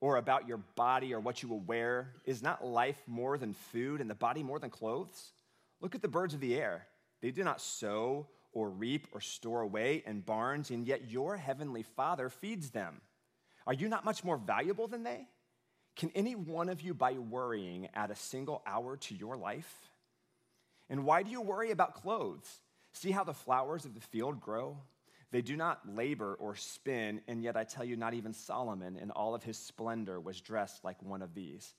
or 0.00 0.16
about 0.16 0.48
your 0.48 0.58
body 0.76 1.14
or 1.14 1.20
what 1.20 1.42
you 1.42 1.48
will 1.48 1.60
wear. 1.60 2.12
Is 2.24 2.42
not 2.42 2.64
life 2.64 3.00
more 3.06 3.38
than 3.38 3.54
food 3.54 4.00
and 4.00 4.10
the 4.10 4.14
body 4.14 4.42
more 4.42 4.58
than 4.58 4.68
clothes? 4.68 5.32
Look 5.80 5.94
at 5.94 6.02
the 6.02 6.08
birds 6.08 6.34
of 6.34 6.40
the 6.40 6.56
air. 6.56 6.86
They 7.22 7.30
do 7.30 7.44
not 7.44 7.60
sow 7.60 8.26
or 8.52 8.68
reap 8.68 9.06
or 9.12 9.20
store 9.20 9.62
away 9.62 10.02
in 10.04 10.20
barns, 10.20 10.70
and 10.70 10.86
yet 10.86 11.10
your 11.10 11.36
heavenly 11.36 11.82
Father 11.82 12.28
feeds 12.28 12.70
them. 12.70 13.00
Are 13.66 13.74
you 13.74 13.88
not 13.88 14.04
much 14.04 14.24
more 14.24 14.36
valuable 14.36 14.88
than 14.88 15.02
they? 15.02 15.28
Can 15.96 16.10
any 16.14 16.34
one 16.34 16.68
of 16.68 16.80
you, 16.80 16.94
by 16.94 17.12
worrying, 17.12 17.88
add 17.94 18.10
a 18.10 18.16
single 18.16 18.62
hour 18.66 18.96
to 18.96 19.14
your 19.14 19.36
life? 19.36 19.72
And 20.88 21.04
why 21.04 21.22
do 21.22 21.30
you 21.30 21.40
worry 21.40 21.70
about 21.70 21.94
clothes? 21.94 22.60
See 22.92 23.10
how 23.10 23.24
the 23.24 23.34
flowers 23.34 23.84
of 23.84 23.94
the 23.94 24.00
field 24.00 24.40
grow? 24.40 24.78
They 25.30 25.42
do 25.42 25.56
not 25.56 25.80
labor 25.94 26.34
or 26.34 26.56
spin, 26.56 27.22
and 27.26 27.42
yet 27.42 27.56
I 27.56 27.64
tell 27.64 27.84
you, 27.84 27.96
not 27.96 28.14
even 28.14 28.34
Solomon 28.34 28.96
in 28.96 29.10
all 29.10 29.34
of 29.34 29.42
his 29.42 29.56
splendor 29.56 30.20
was 30.20 30.40
dressed 30.40 30.84
like 30.84 31.02
one 31.02 31.22
of 31.22 31.34
these. 31.34 31.74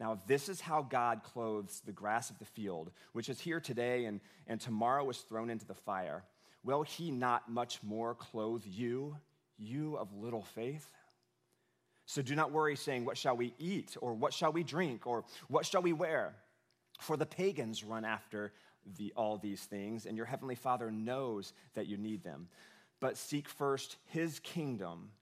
Now, 0.00 0.12
if 0.12 0.26
this 0.26 0.48
is 0.48 0.62
how 0.62 0.80
God 0.80 1.22
clothes 1.22 1.82
the 1.84 1.92
grass 1.92 2.30
of 2.30 2.38
the 2.38 2.46
field, 2.46 2.90
which 3.12 3.28
is 3.28 3.38
here 3.38 3.60
today 3.60 4.06
and, 4.06 4.20
and 4.46 4.58
tomorrow 4.58 5.08
is 5.10 5.18
thrown 5.18 5.50
into 5.50 5.66
the 5.66 5.74
fire, 5.74 6.24
will 6.64 6.82
he 6.82 7.10
not 7.10 7.50
much 7.50 7.82
more 7.82 8.14
clothe 8.14 8.64
you, 8.64 9.18
you 9.58 9.96
of 9.96 10.14
little 10.14 10.42
faith? 10.42 10.90
So 12.10 12.22
do 12.22 12.34
not 12.34 12.50
worry, 12.50 12.74
saying, 12.74 13.04
What 13.04 13.16
shall 13.16 13.36
we 13.36 13.54
eat? 13.60 13.96
Or 14.00 14.14
what 14.14 14.34
shall 14.34 14.50
we 14.50 14.64
drink? 14.64 15.06
Or 15.06 15.24
what 15.46 15.64
shall 15.64 15.80
we 15.80 15.92
wear? 15.92 16.34
For 16.98 17.16
the 17.16 17.24
pagans 17.24 17.84
run 17.84 18.04
after 18.04 18.52
the, 18.96 19.12
all 19.14 19.38
these 19.38 19.62
things, 19.62 20.06
and 20.06 20.16
your 20.16 20.26
heavenly 20.26 20.56
Father 20.56 20.90
knows 20.90 21.52
that 21.74 21.86
you 21.86 21.96
need 21.96 22.24
them. 22.24 22.48
But 22.98 23.16
seek 23.16 23.48
first 23.48 23.96
his 24.06 24.40
kingdom 24.40 25.12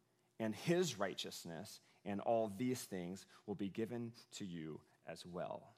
and 0.41 0.55
his 0.55 0.99
righteousness, 0.99 1.81
and 2.07 2.23
all 2.23 2.51
these 2.57 2.81
things 2.81 3.27
will 3.45 3.55
be 3.55 3.69
given 3.69 4.11
to 4.39 4.47
you 4.47 4.81
as 5.07 5.27
well. 5.27 5.75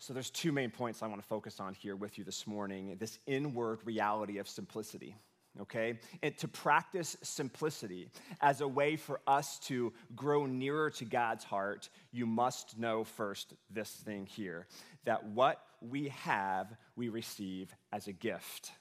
So 0.00 0.12
there's 0.12 0.30
two 0.30 0.50
main 0.50 0.72
points 0.72 1.04
I 1.04 1.06
want 1.06 1.22
to 1.22 1.28
focus 1.28 1.60
on 1.60 1.72
here 1.74 1.94
with 1.94 2.18
you 2.18 2.24
this 2.24 2.48
morning 2.48 2.96
this 2.98 3.20
inward 3.28 3.78
reality 3.84 4.38
of 4.38 4.48
simplicity 4.48 5.14
okay? 5.60 5.98
And 6.22 6.36
to 6.38 6.48
practice 6.48 7.16
simplicity 7.22 8.10
as 8.40 8.60
a 8.60 8.68
way 8.68 8.96
for 8.96 9.20
us 9.26 9.58
to 9.60 9.92
grow 10.14 10.46
nearer 10.46 10.90
to 10.90 11.04
God's 11.04 11.44
heart, 11.44 11.88
you 12.12 12.26
must 12.26 12.78
know 12.78 13.04
first 13.04 13.54
this 13.70 13.90
thing 13.90 14.26
here 14.26 14.66
that 15.04 15.24
what 15.26 15.60
we 15.80 16.08
have, 16.08 16.76
we 16.96 17.08
receive 17.08 17.74
as 17.92 18.08
a 18.08 18.12
gift, 18.12 18.72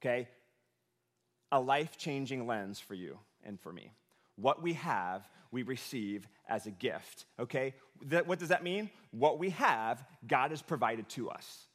okay? 0.00 0.28
A 1.52 1.60
life 1.60 1.96
changing 1.96 2.46
lens 2.46 2.78
for 2.78 2.94
you 2.94 3.18
and 3.44 3.60
for 3.60 3.72
me. 3.72 3.92
What 4.36 4.62
we 4.62 4.74
have, 4.74 5.28
we 5.50 5.62
receive 5.62 6.26
as 6.48 6.66
a 6.66 6.70
gift, 6.70 7.24
okay? 7.40 7.74
What 8.26 8.38
does 8.38 8.48
that 8.48 8.62
mean? 8.62 8.90
What 9.10 9.38
we 9.38 9.50
have, 9.50 10.04
God 10.26 10.50
has 10.50 10.60
provided 10.60 11.08
to 11.10 11.30
us. 11.30 11.66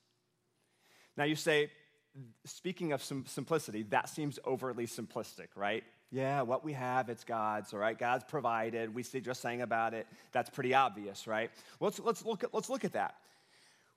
Now 1.17 1.23
you 1.23 1.35
say, 1.35 1.71
speaking 2.45 2.91
of 2.91 3.03
simplicity, 3.03 3.83
that 3.83 4.09
seems 4.09 4.39
overly 4.45 4.85
simplistic, 4.85 5.47
right? 5.55 5.83
Yeah, 6.11 6.41
what 6.41 6.63
we 6.63 6.73
have, 6.73 7.09
it's 7.09 7.23
God's, 7.23 7.73
all 7.73 7.79
right? 7.79 7.97
God's 7.97 8.25
provided. 8.25 8.93
We 8.93 9.03
see 9.03 9.21
just 9.21 9.41
sang 9.41 9.61
about 9.61 9.93
it. 9.93 10.07
That's 10.33 10.49
pretty 10.49 10.73
obvious, 10.73 11.25
right? 11.25 11.51
Let's, 11.79 11.99
let's, 11.99 12.25
look, 12.25 12.43
at, 12.43 12.53
let's 12.53 12.69
look 12.69 12.83
at 12.83 12.93
that. 12.93 13.15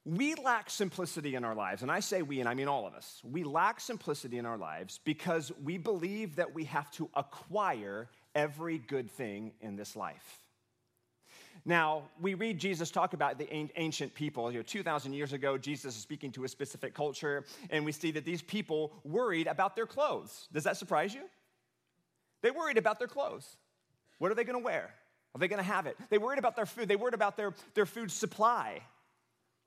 We 0.05 0.35
lack 0.35 0.69
simplicity 0.71 1.35
in 1.35 1.45
our 1.45 1.55
lives, 1.55 1.83
and 1.83 1.91
I 1.91 2.01
say 2.01 2.23
we, 2.23 2.41
and 2.41 2.49
I 2.49 2.55
mean 2.55 2.69
all 2.69 2.87
of 2.87 2.95
us. 2.95 3.23
We 3.25 3.43
lack 3.43 3.81
simplicity 3.81 4.37
in 4.37 4.45
our 4.45 4.59
lives 4.59 5.01
because 5.03 5.51
we 5.63 5.79
believe 5.79 6.37
that 6.37 6.55
we 6.55 6.65
have 6.65 6.91
to 6.93 7.09
acquire 7.15 8.09
every 8.35 8.79
good 8.79 9.11
thing 9.11 9.53
in 9.61 9.77
this 9.77 9.97
life. 9.97 10.44
Now, 11.67 12.03
we 12.21 12.35
read 12.35 12.59
Jesus 12.59 12.91
talk 12.91 13.15
about 13.15 13.39
the 13.39 13.51
ancient 13.77 14.15
people. 14.15 14.53
You 14.53 14.59
know, 14.59 14.63
2,000 14.63 15.15
years 15.15 15.33
ago, 15.33 15.57
Jesus 15.57 15.97
is 15.97 16.03
speaking 16.03 16.31
to 16.33 16.45
a 16.45 16.49
specific 16.49 16.95
culture, 16.95 17.45
and 17.71 17.85
we 17.87 17.93
see 17.93 18.11
that 18.13 18.25
these 18.25 18.43
people 18.43 18.93
worried 19.03 19.47
about 19.47 19.75
their 19.75 19.87
clothes. 19.87 20.49
Does 20.53 20.65
that 20.65 20.77
surprise 20.77 21.15
you? 21.15 21.23
They 22.43 22.51
worried 22.51 22.77
about 22.77 22.99
their 22.99 23.09
clothes. 23.09 23.57
What 24.19 24.31
are 24.31 24.35
they 24.35 24.45
going 24.45 24.59
to 24.59 24.65
wear? 24.65 24.95
Are 25.35 25.39
they 25.39 25.49
going 25.49 25.59
to 25.59 25.65
have 25.65 25.87
it? 25.87 25.97
They 26.11 26.19
worried 26.19 26.39
about 26.39 26.55
their 26.55 26.67
food. 26.67 26.87
They 26.87 26.97
worried 26.97 27.15
about 27.15 27.37
their, 27.37 27.55
their 27.75 27.87
food 27.87 28.13
supply. 28.13 28.81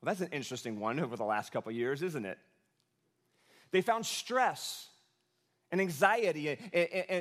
Well, 0.00 0.14
that's 0.14 0.20
an 0.20 0.28
interesting 0.30 0.78
one 0.78 1.00
over 1.00 1.16
the 1.16 1.24
last 1.24 1.52
couple 1.52 1.72
years, 1.72 2.02
isn't 2.02 2.24
it? 2.24 2.38
They 3.72 3.80
found 3.80 4.06
stress 4.06 4.88
and 5.70 5.80
anxiety 5.80 6.56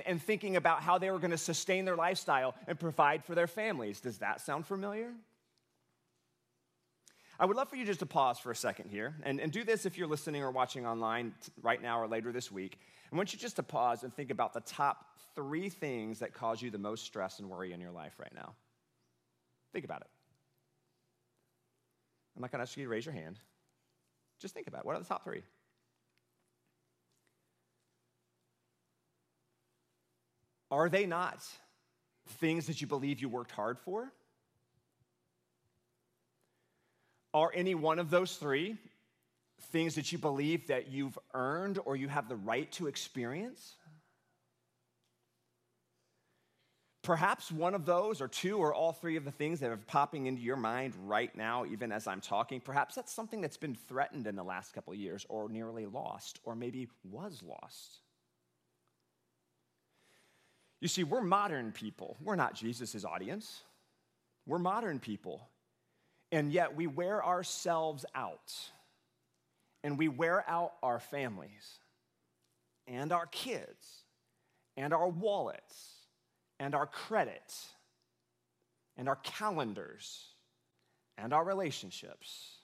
and, 0.06 0.22
thinking 0.22 0.56
about 0.56 0.82
how 0.82 0.98
they 0.98 1.12
were 1.12 1.20
going 1.20 1.32
to 1.32 1.38
sustain 1.38 1.86
their 1.86 1.96
lifestyle 1.96 2.56
and 2.68 2.80
provide 2.80 3.24
for 3.24 3.36
their 3.36 3.48
families. 3.48 4.00
Does 4.00 4.20
that 4.20 4.42
sound 4.42 4.66
familiar? 4.66 5.12
I 7.39 7.46
would 7.46 7.56
love 7.56 7.70
for 7.70 7.75
you 7.75 7.86
just 7.86 8.00
to 8.00 8.06
pause 8.06 8.39
for 8.39 8.51
a 8.51 8.56
second 8.56 8.89
here 8.89 9.16
and, 9.24 9.39
and 9.39 9.51
do 9.51 9.63
this 9.63 9.86
if 9.86 9.98
you're 9.98 10.08
listening 10.08 10.42
or 10.42 10.50
watching 10.50 10.88
online 10.88 11.34
right 11.62 11.82
now 11.82 12.00
or 12.00 12.08
later 12.08 12.32
this 12.32 12.51
week. 12.51 12.80
I 13.12 13.16
want 13.16 13.32
you 13.32 13.39
just 13.39 13.58
to 13.58 13.63
pause 13.63 14.04
and 14.04 14.13
think 14.13 14.32
about 14.32 14.54
the 14.54 14.62
top 14.62 15.06
three 15.36 15.70
things 15.70 16.20
that 16.20 16.34
cause 16.34 16.62
you 16.62 16.72
the 16.72 16.80
most 16.80 17.06
stress 17.06 17.39
and 17.39 17.50
worry 17.50 17.74
in 17.74 17.80
your 17.80 17.92
life 17.92 18.13
right 18.18 18.34
now. 18.34 18.54
Think 19.72 19.86
about 19.86 20.01
it. 20.01 20.08
I'm 22.36 22.42
not 22.42 22.51
going 22.51 22.60
to 22.60 22.63
ask 22.63 22.75
you 22.77 22.86
to 22.86 22.89
raise 22.89 23.06
your 23.06 23.13
hand. 23.13 23.39
Just 24.39 24.54
think 24.54 24.68
about 24.68 24.80
it. 24.80 24.86
What 24.86 24.96
are 24.96 25.00
the 25.00 25.06
top 25.06 25.24
three? 25.24 25.44
Are 30.69 30.89
they 30.89 31.05
not 31.05 31.43
things 32.39 32.67
that 32.67 32.81
you 32.81 32.88
believe 32.88 33.21
you 33.21 33.29
worked 33.29 33.51
hard 33.51 33.79
for? 33.79 34.12
Are 37.33 37.51
any 37.53 37.75
one 37.75 38.00
of 38.00 38.09
those 38.09 38.36
three 38.36 38.77
things 39.71 39.95
that 39.95 40.12
you 40.12 40.17
believe 40.17 40.67
that 40.67 40.88
you've 40.88 41.17
earned 41.33 41.79
or 41.86 41.95
you 41.95 42.07
have 42.07 42.29
the 42.29 42.36
right 42.36 42.71
to 42.74 42.88
experience? 42.88 43.75
Perhaps 47.03 47.53
one 47.53 47.74
of 47.74 47.86
those, 47.86 48.19
or 48.19 48.27
two, 48.27 48.57
or 48.57 48.74
all 48.74 48.91
three 48.91 49.15
of 49.15 49.24
the 49.24 49.31
things 49.31 49.62
that 49.62 49.71
are 49.71 49.77
popping 49.77 50.25
into 50.25 50.41
your 50.41 50.57
mind 50.57 50.93
right 51.05 51.33
now, 51.38 51.63
even 51.65 51.89
as 51.89 52.05
I'm 52.05 52.19
talking, 52.19 52.59
perhaps 52.59 52.95
that's 52.95 53.13
something 53.13 53.39
that's 53.39 53.55
been 53.55 53.75
threatened 53.75 54.27
in 54.27 54.36
the 54.36 54.43
last 54.43 54.74
couple 54.74 54.91
of 54.91 55.00
years, 55.00 55.25
or 55.29 55.47
nearly 55.47 55.86
lost, 55.86 56.39
or 56.43 56.53
maybe 56.53 56.89
was 57.09 57.41
lost. 57.41 58.01
You 60.79 60.88
see, 60.88 61.03
we're 61.03 61.22
modern 61.22 61.72
people. 61.72 62.17
We're 62.24 62.36
not 62.36 62.53
Jesus' 62.53 63.03
audience. 63.03 63.63
We're 64.46 64.60
modern 64.60 65.00
people. 65.00 65.48
And 66.31 66.51
yet 66.51 66.75
we 66.75 66.88
wear 66.88 67.25
ourselves 67.25 68.05
out. 68.13 68.53
And 69.84 69.98
we 69.98 70.07
wear 70.07 70.43
out 70.48 70.74
our 70.84 71.00
families 71.00 71.79
and 72.88 73.12
our 73.12 73.25
kids 73.27 74.03
and 74.75 74.93
our 74.93 75.07
wallets 75.07 75.91
and 76.60 76.75
our 76.75 76.86
credit 76.86 77.53
and 78.98 79.07
our 79.07 79.17
calendars 79.17 80.25
and 81.17 81.34
our 81.34 81.43
relationships, 81.43 82.57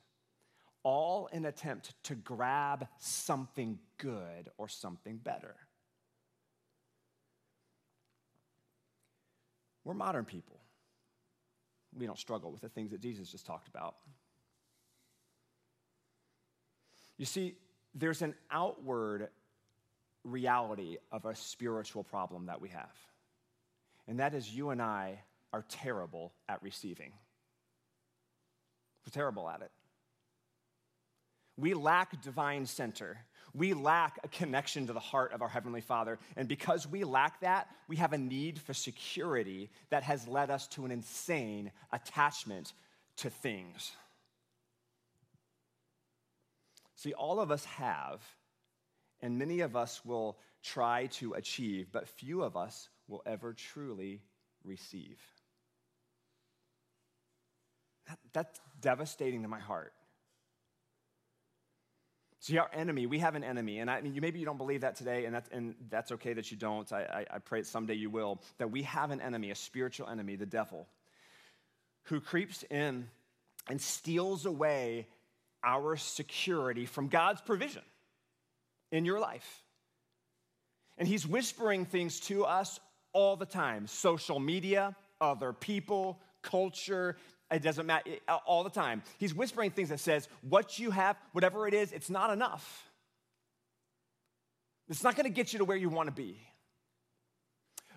all 0.84 1.28
in 1.32 1.46
attempt 1.46 1.94
to 2.04 2.16
grab 2.16 2.88
something 3.00 3.80
good 3.98 4.50
or 4.58 4.68
something 4.68 5.18
better. 5.18 5.56
We're 9.84 9.94
modern 9.94 10.26
people. 10.26 10.60
We 11.98 12.06
don't 12.06 12.18
struggle 12.18 12.52
with 12.52 12.62
the 12.62 12.70
things 12.70 12.92
that 12.92 13.02
Jesus 13.02 13.30
just 13.30 13.46
talked 13.46 13.68
about. 13.68 13.96
You 17.18 17.26
see, 17.26 17.56
there's 17.94 18.22
an 18.22 18.34
outward 18.50 19.30
reality 20.24 20.98
of 21.12 21.26
a 21.26 21.36
spiritual 21.36 22.04
problem 22.04 22.48
that 22.48 22.60
we 22.60 22.70
have, 22.70 22.96
and 24.08 24.20
that 24.20 24.34
is 24.34 24.50
you 24.50 24.72
and 24.72 24.82
I 24.82 25.20
are 25.52 25.64
terrible 25.70 26.34
at 26.50 26.64
receiving. 26.64 27.12
We're 29.06 29.12
terrible 29.12 29.48
at 29.50 29.62
it. 29.62 29.72
We 31.58 31.74
lack 31.74 32.22
divine 32.22 32.66
center. 32.66 33.18
We 33.54 33.74
lack 33.74 34.20
a 34.24 34.28
connection 34.28 34.88
to 34.88 34.94
the 34.94 35.00
heart 35.00 35.34
of 35.34 35.42
our 35.42 35.48
Heavenly 35.48 35.82
Father. 35.82 36.18
And 36.36 36.48
because 36.48 36.88
we 36.88 37.04
lack 37.04 37.42
that, 37.42 37.68
we 37.88 37.98
have 37.98 38.14
a 38.14 38.18
need 38.18 38.60
for 38.60 38.74
security 38.74 39.70
that 39.92 40.04
has 40.04 40.28
led 40.28 40.50
us 40.50 40.68
to 40.70 40.86
an 40.86 40.92
insane 40.92 41.72
attachment 41.92 42.74
to 43.18 43.30
things. 43.30 43.92
See, 46.96 47.14
all 47.14 47.40
of 47.40 47.52
us 47.52 47.66
have, 47.66 48.22
and 49.22 49.38
many 49.38 49.60
of 49.60 49.76
us 49.76 50.04
will 50.04 50.38
try 50.64 51.08
to 51.08 51.34
achieve, 51.34 51.90
but 51.92 52.08
few 52.08 52.42
of 52.42 52.58
us 52.58 52.90
will 53.08 53.22
ever 53.26 53.54
truly 53.54 54.22
receive. 54.64 55.20
That, 58.08 58.20
that's 58.32 58.60
devastating 58.82 59.44
to 59.44 59.48
my 59.48 59.60
heart. 59.60 59.94
See, 62.44 62.58
our 62.58 62.70
enemy, 62.74 63.06
we 63.06 63.20
have 63.20 63.36
an 63.36 63.44
enemy, 63.46 63.80
and 63.80 63.90
I 63.90 64.02
mean, 64.02 64.18
maybe 64.20 64.38
you 64.38 64.44
don't 64.44 64.58
believe 64.58 64.82
that 64.82 64.98
today, 64.98 65.24
and 65.24 65.34
that's, 65.34 65.48
and 65.54 65.76
that's 65.90 66.12
okay 66.12 66.34
that 66.34 66.52
you 66.52 66.58
don't. 66.58 66.92
I, 66.92 67.26
I, 67.32 67.36
I 67.36 67.40
pray 67.40 67.64
someday 67.64 67.94
you 67.94 68.10
will. 68.10 68.42
That 68.58 68.70
we 68.70 68.82
have 68.84 69.12
an 69.12 69.22
enemy, 69.22 69.52
a 69.52 69.56
spiritual 69.56 70.10
enemy, 70.10 70.36
the 70.36 70.46
devil, 70.46 70.86
who 72.08 72.20
creeps 72.20 72.66
in 72.70 73.08
and 73.70 73.80
steals 73.80 74.46
away 74.46 75.08
our 75.64 75.96
security 75.96 76.86
from 76.86 77.08
God's 77.08 77.40
provision 77.40 77.84
in 78.92 79.06
your 79.06 79.22
life. 79.22 79.64
And 80.98 81.08
he's 81.08 81.26
whispering 81.26 81.86
things 81.86 82.20
to 82.28 82.44
us 82.44 82.78
all 83.14 83.38
the 83.38 83.46
time 83.46 83.88
social 83.88 84.42
media, 84.42 84.98
other 85.22 85.54
people, 85.54 86.20
culture, 86.42 87.16
it 87.54 87.62
doesn't 87.62 87.86
matter, 87.86 88.12
all 88.46 88.64
the 88.64 88.70
time. 88.70 89.04
He's 89.18 89.34
whispering 89.34 89.72
things 89.72 89.90
that 89.90 90.00
says, 90.00 90.28
what 90.42 90.80
you 90.80 90.92
have, 90.92 91.16
whatever 91.32 91.68
it 91.68 91.74
is, 91.74 91.92
it's 91.92 92.10
not 92.10 92.32
enough. 92.32 92.90
It's 94.90 95.04
not 95.04 95.16
going 95.16 95.26
to 95.26 95.32
get 95.32 95.54
you 95.54 95.60
to 95.60 95.66
where 95.66 95.78
you 95.78 95.90
want 95.90 96.08
to 96.08 96.14
be. 96.14 96.38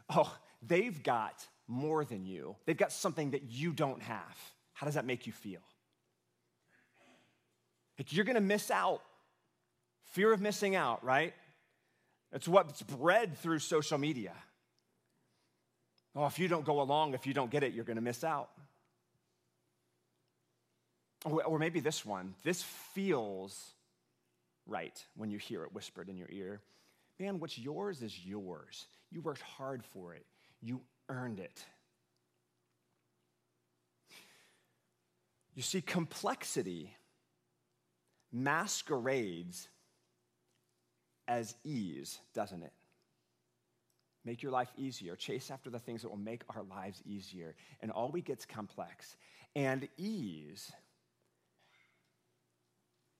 Oh, 0.08 0.32
they've 0.62 1.02
got 1.02 1.44
more 1.66 2.04
than 2.04 2.25
you. 2.25 2.54
They've 2.64 2.76
got 2.76 2.92
something 2.92 3.32
that 3.32 3.50
you 3.50 3.72
don't 3.72 4.02
have. 4.02 4.36
How 4.72 4.86
does 4.86 4.94
that 4.94 5.04
make 5.04 5.26
you 5.26 5.32
feel? 5.32 5.60
Like 7.98 8.12
you're 8.12 8.25
going 8.25 8.34
to 8.34 8.40
miss 8.40 8.70
out. 8.70 9.00
Fear 10.12 10.32
of 10.32 10.40
missing 10.40 10.76
out, 10.76 11.02
right? 11.04 11.34
It's 12.32 12.46
what's 12.46 12.82
bred 12.82 13.36
through 13.38 13.58
social 13.58 13.98
media. 13.98 14.32
Oh, 16.14 16.26
if 16.26 16.38
you 16.38 16.46
don't 16.46 16.64
go 16.64 16.80
along, 16.80 17.14
if 17.14 17.26
you 17.26 17.34
don't 17.34 17.50
get 17.50 17.62
it, 17.62 17.72
you're 17.72 17.84
going 17.84 17.96
to 17.96 18.02
miss 18.02 18.22
out. 18.22 18.50
Or 21.26 21.59
maybe 21.59 21.80
this 21.80 22.06
one. 22.06 22.35
This 22.45 22.62
feels 22.62 23.75
right 24.66 25.04
when 25.16 25.30
you 25.30 25.38
hear 25.38 25.64
it 25.64 25.73
whispered 25.73 26.09
in 26.09 26.16
your 26.16 26.30
ear. 26.30 26.61
Man, 27.18 27.40
what's 27.40 27.59
yours 27.59 28.02
is 28.02 28.25
yours. 28.25 28.87
You 29.11 29.21
worked 29.21 29.42
hard 29.42 29.83
for 29.85 30.14
it, 30.14 30.25
you 30.62 30.80
earned 31.09 31.40
it. 31.40 31.64
You 35.54 35.62
see, 35.62 35.80
complexity 35.80 36.95
masquerades 38.30 39.68
as 41.26 41.54
ease, 41.64 42.18
doesn't 42.35 42.62
it? 42.62 42.73
Make 44.25 44.42
your 44.42 44.52
life 44.52 44.71
easier. 44.76 45.16
Chase 45.16 45.50
after 45.50 45.71
the 45.71 45.78
things 45.78 46.02
that 46.02 46.11
will 46.11 46.18
make 46.18 46.42
our 46.54 46.62
lives 46.62 47.00
easier. 47.06 47.54
And 47.80 47.90
all 47.90 48.11
we 48.11 48.21
get's 48.21 48.45
complex. 48.45 49.16
And 49.54 49.88
ease 49.97 50.71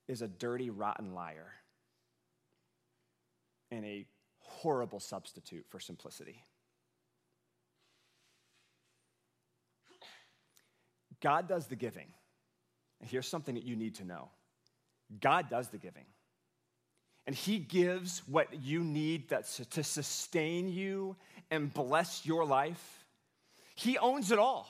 is 0.09 0.23
a 0.23 0.29
dirty, 0.29 0.71
rotten 0.71 1.15
liar 1.15 1.53
and 3.71 3.85
a 3.85 4.07
horrible 4.39 5.01
substitute 5.01 5.67
for 5.69 5.81
simplicity. 5.81 6.43
God 11.21 11.49
does 11.49 11.67
the 11.67 11.77
giving. 11.77 12.07
And 13.01 13.11
here's 13.11 13.27
something 13.27 13.55
that 13.55 13.65
you 13.65 13.77
need 13.77 13.97
to 13.97 14.05
know 14.05 14.31
God 15.21 15.51
does 15.51 15.69
the 15.69 15.79
giving. 15.79 16.05
And 17.27 17.35
He 17.35 17.59
gives 17.59 18.23
what 18.27 18.63
you 18.63 18.85
need 18.85 19.29
that's 19.29 19.57
to 19.71 19.83
sustain 19.83 20.69
you 20.69 21.17
and 21.51 21.73
bless 21.73 22.25
your 22.25 22.45
life. 22.45 23.05
He 23.75 23.99
owns 23.99 24.31
it 24.31 24.39
all. 24.39 24.69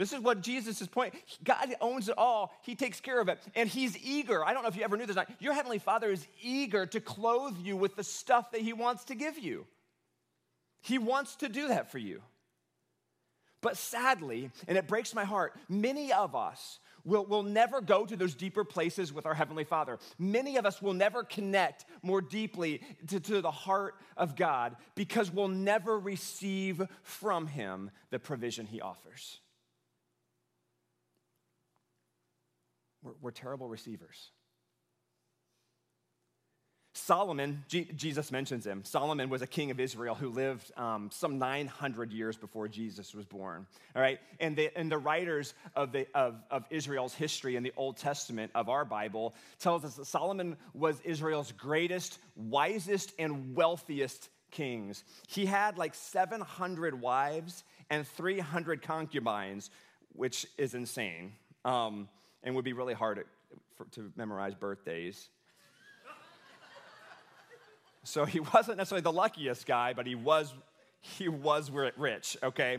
This 0.00 0.14
is 0.14 0.20
what 0.20 0.40
Jesus' 0.40 0.80
is 0.80 0.88
pointing. 0.88 1.20
God 1.44 1.74
owns 1.82 2.08
it 2.08 2.16
all. 2.16 2.54
He 2.62 2.74
takes 2.74 3.00
care 3.00 3.20
of 3.20 3.28
it. 3.28 3.38
And 3.54 3.68
he's 3.68 3.98
eager. 3.98 4.42
I 4.42 4.54
don't 4.54 4.62
know 4.62 4.70
if 4.70 4.76
you 4.76 4.82
ever 4.82 4.96
knew 4.96 5.04
this. 5.04 5.18
Your 5.40 5.52
heavenly 5.52 5.78
Father 5.78 6.10
is 6.10 6.26
eager 6.40 6.86
to 6.86 7.00
clothe 7.02 7.58
you 7.58 7.76
with 7.76 7.96
the 7.96 8.02
stuff 8.02 8.50
that 8.52 8.62
he 8.62 8.72
wants 8.72 9.04
to 9.04 9.14
give 9.14 9.38
you. 9.38 9.66
He 10.80 10.96
wants 10.96 11.36
to 11.36 11.50
do 11.50 11.68
that 11.68 11.92
for 11.92 11.98
you. 11.98 12.22
But 13.60 13.76
sadly, 13.76 14.50
and 14.66 14.78
it 14.78 14.88
breaks 14.88 15.14
my 15.14 15.24
heart, 15.24 15.54
many 15.68 16.14
of 16.14 16.34
us 16.34 16.78
will, 17.04 17.26
will 17.26 17.42
never 17.42 17.82
go 17.82 18.06
to 18.06 18.16
those 18.16 18.34
deeper 18.34 18.64
places 18.64 19.12
with 19.12 19.26
our 19.26 19.34
Heavenly 19.34 19.64
Father. 19.64 19.98
Many 20.18 20.56
of 20.56 20.64
us 20.64 20.80
will 20.80 20.94
never 20.94 21.24
connect 21.24 21.84
more 22.02 22.22
deeply 22.22 22.80
to, 23.08 23.20
to 23.20 23.42
the 23.42 23.50
heart 23.50 23.96
of 24.16 24.34
God 24.34 24.76
because 24.94 25.30
we'll 25.30 25.48
never 25.48 25.98
receive 25.98 26.80
from 27.02 27.48
Him 27.48 27.90
the 28.08 28.18
provision 28.18 28.64
He 28.64 28.80
offers. 28.80 29.40
We're, 33.02 33.12
we're 33.20 33.30
terrible 33.30 33.68
receivers. 33.68 34.30
Solomon, 36.92 37.64
G- 37.68 37.88
Jesus 37.96 38.32
mentions 38.32 38.66
him. 38.66 38.84
Solomon 38.84 39.30
was 39.30 39.42
a 39.42 39.46
king 39.46 39.70
of 39.70 39.80
Israel 39.80 40.14
who 40.14 40.28
lived 40.28 40.70
um, 40.76 41.08
some 41.12 41.38
900 41.38 42.12
years 42.12 42.36
before 42.36 42.68
Jesus 42.68 43.14
was 43.14 43.24
born. 43.24 43.66
All 43.94 44.02
right, 44.02 44.18
and 44.38 44.56
the, 44.56 44.70
and 44.76 44.90
the 44.90 44.98
writers 44.98 45.54
of, 45.76 45.92
the, 45.92 46.06
of, 46.14 46.42
of 46.50 46.64
Israel's 46.68 47.14
history 47.14 47.56
in 47.56 47.62
the 47.62 47.72
Old 47.76 47.96
Testament 47.96 48.50
of 48.54 48.68
our 48.68 48.84
Bible 48.84 49.34
tells 49.58 49.84
us 49.84 49.94
that 49.96 50.06
Solomon 50.06 50.56
was 50.74 51.00
Israel's 51.00 51.52
greatest, 51.52 52.18
wisest, 52.36 53.12
and 53.18 53.54
wealthiest 53.54 54.28
kings. 54.50 55.04
He 55.28 55.46
had 55.46 55.78
like 55.78 55.94
700 55.94 57.00
wives 57.00 57.64
and 57.88 58.06
300 58.06 58.82
concubines, 58.82 59.70
which 60.12 60.46
is 60.58 60.74
insane, 60.74 61.32
um, 61.64 62.08
and 62.42 62.54
would 62.54 62.64
be 62.64 62.72
really 62.72 62.94
hard 62.94 63.24
for, 63.76 63.84
to 63.92 64.12
memorize 64.16 64.54
birthdays. 64.54 65.28
So 68.02 68.24
he 68.24 68.40
wasn't 68.40 68.78
necessarily 68.78 69.02
the 69.02 69.12
luckiest 69.12 69.66
guy, 69.66 69.92
but 69.92 70.06
he 70.06 70.14
was, 70.14 70.54
he 71.00 71.28
was 71.28 71.70
rich, 71.70 72.34
okay? 72.42 72.78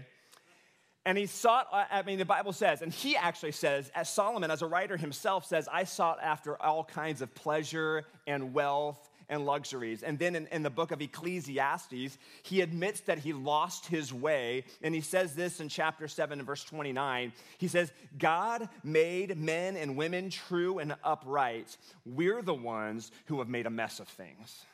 And 1.05 1.15
he 1.15 1.27
sought, 1.27 1.67
uh, 1.71 1.85
I 1.91 2.01
mean, 2.01 2.17
the 2.17 2.25
Bible 2.25 2.53
says, 2.53 2.81
and 2.81 2.91
he 2.91 3.15
actually 3.15 3.51
says, 3.51 3.91
as 3.93 4.09
Solomon, 4.09 4.49
as 4.49 4.63
a 4.63 4.67
writer 4.67 4.97
himself, 4.97 5.45
says, 5.45 5.69
I 5.71 5.83
sought 5.83 6.17
after 6.23 6.59
all 6.59 6.83
kinds 6.83 7.21
of 7.21 7.33
pleasure 7.35 8.03
and 8.25 8.51
wealth 8.51 9.10
and 9.31 9.45
luxuries. 9.45 10.03
And 10.03 10.19
then 10.19 10.35
in, 10.35 10.45
in, 10.47 10.61
the 10.61 10.69
book 10.69 10.91
of 10.91 11.01
Ecclesiastes, 11.01 12.17
he 12.43 12.61
admits 12.61 12.99
that 13.01 13.17
he 13.17 13.31
lost 13.31 13.87
his 13.87 14.13
way. 14.13 14.65
And 14.83 14.93
he 14.93 14.99
says 15.01 15.33
this 15.33 15.61
in 15.61 15.69
chapter 15.69 16.07
7 16.07 16.37
and 16.37 16.45
verse 16.45 16.63
29. 16.65 17.31
He 17.57 17.67
says, 17.69 17.91
God 18.19 18.67
made 18.83 19.37
men 19.37 19.77
and 19.77 19.95
women 19.95 20.29
true 20.29 20.79
and 20.79 20.95
upright. 21.03 21.75
We're 22.05 22.41
the 22.41 22.53
ones 22.53 23.11
who 23.25 23.39
have 23.39 23.47
made 23.47 23.65
a 23.65 23.71
mess 23.71 24.01
of 24.01 24.07
things. 24.09 24.65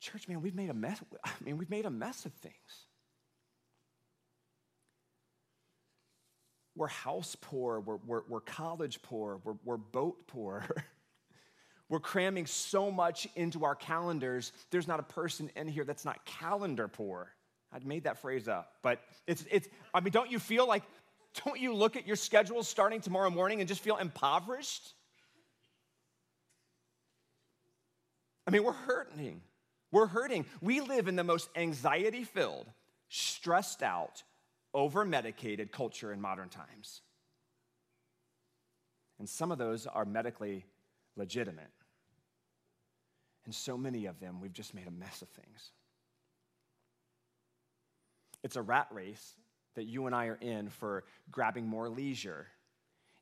Church, 0.00 0.28
man, 0.28 0.42
we've 0.42 0.56
made 0.56 0.68
a 0.68 0.74
mess. 0.74 1.00
I 1.24 1.30
mean, 1.44 1.58
we've 1.58 1.70
made 1.70 1.86
a 1.86 1.90
mess 1.90 2.26
of 2.26 2.32
things. 2.32 2.56
We're 6.74 6.88
house 6.88 7.36
poor, 7.40 7.78
we're, 7.80 7.98
we're, 8.06 8.22
we're 8.28 8.40
college 8.40 9.00
poor, 9.02 9.40
we're, 9.44 9.54
we're 9.64 9.76
boat 9.76 10.26
poor. 10.26 10.64
we're 11.92 12.00
cramming 12.00 12.46
so 12.46 12.90
much 12.90 13.28
into 13.36 13.66
our 13.66 13.74
calendars, 13.74 14.52
there's 14.70 14.88
not 14.88 14.98
a 14.98 15.02
person 15.02 15.50
in 15.56 15.68
here 15.68 15.84
that's 15.84 16.06
not 16.06 16.24
calendar 16.24 16.88
poor. 16.88 17.30
I'd 17.70 17.84
made 17.84 18.04
that 18.04 18.16
phrase 18.22 18.48
up, 18.48 18.76
but 18.80 19.02
it's, 19.26 19.44
it's, 19.50 19.68
I 19.92 20.00
mean, 20.00 20.10
don't 20.10 20.30
you 20.30 20.38
feel 20.38 20.66
like, 20.66 20.84
don't 21.44 21.60
you 21.60 21.74
look 21.74 21.96
at 21.96 22.06
your 22.06 22.16
schedule 22.16 22.62
starting 22.62 23.02
tomorrow 23.02 23.28
morning 23.28 23.60
and 23.60 23.68
just 23.68 23.82
feel 23.82 23.98
impoverished? 23.98 24.94
I 28.46 28.52
mean, 28.52 28.64
we're 28.64 28.72
hurting. 28.72 29.42
We're 29.90 30.06
hurting. 30.06 30.46
We 30.62 30.80
live 30.80 31.08
in 31.08 31.16
the 31.16 31.24
most 31.24 31.50
anxiety 31.54 32.24
filled, 32.24 32.68
stressed 33.10 33.82
out, 33.82 34.22
over 34.72 35.04
medicated 35.04 35.70
culture 35.70 36.10
in 36.10 36.22
modern 36.22 36.48
times. 36.48 37.02
And 39.18 39.28
some 39.28 39.52
of 39.52 39.58
those 39.58 39.86
are 39.86 40.06
medically 40.06 40.64
legitimate. 41.16 41.68
And 43.44 43.54
so 43.54 43.76
many 43.76 44.06
of 44.06 44.20
them, 44.20 44.40
we've 44.40 44.52
just 44.52 44.74
made 44.74 44.86
a 44.86 44.90
mess 44.90 45.22
of 45.22 45.28
things. 45.28 45.70
It's 48.42 48.56
a 48.56 48.62
rat 48.62 48.88
race 48.90 49.34
that 49.74 49.84
you 49.84 50.06
and 50.06 50.14
I 50.14 50.26
are 50.26 50.38
in 50.40 50.68
for 50.68 51.04
grabbing 51.30 51.66
more 51.66 51.88
leisure 51.88 52.46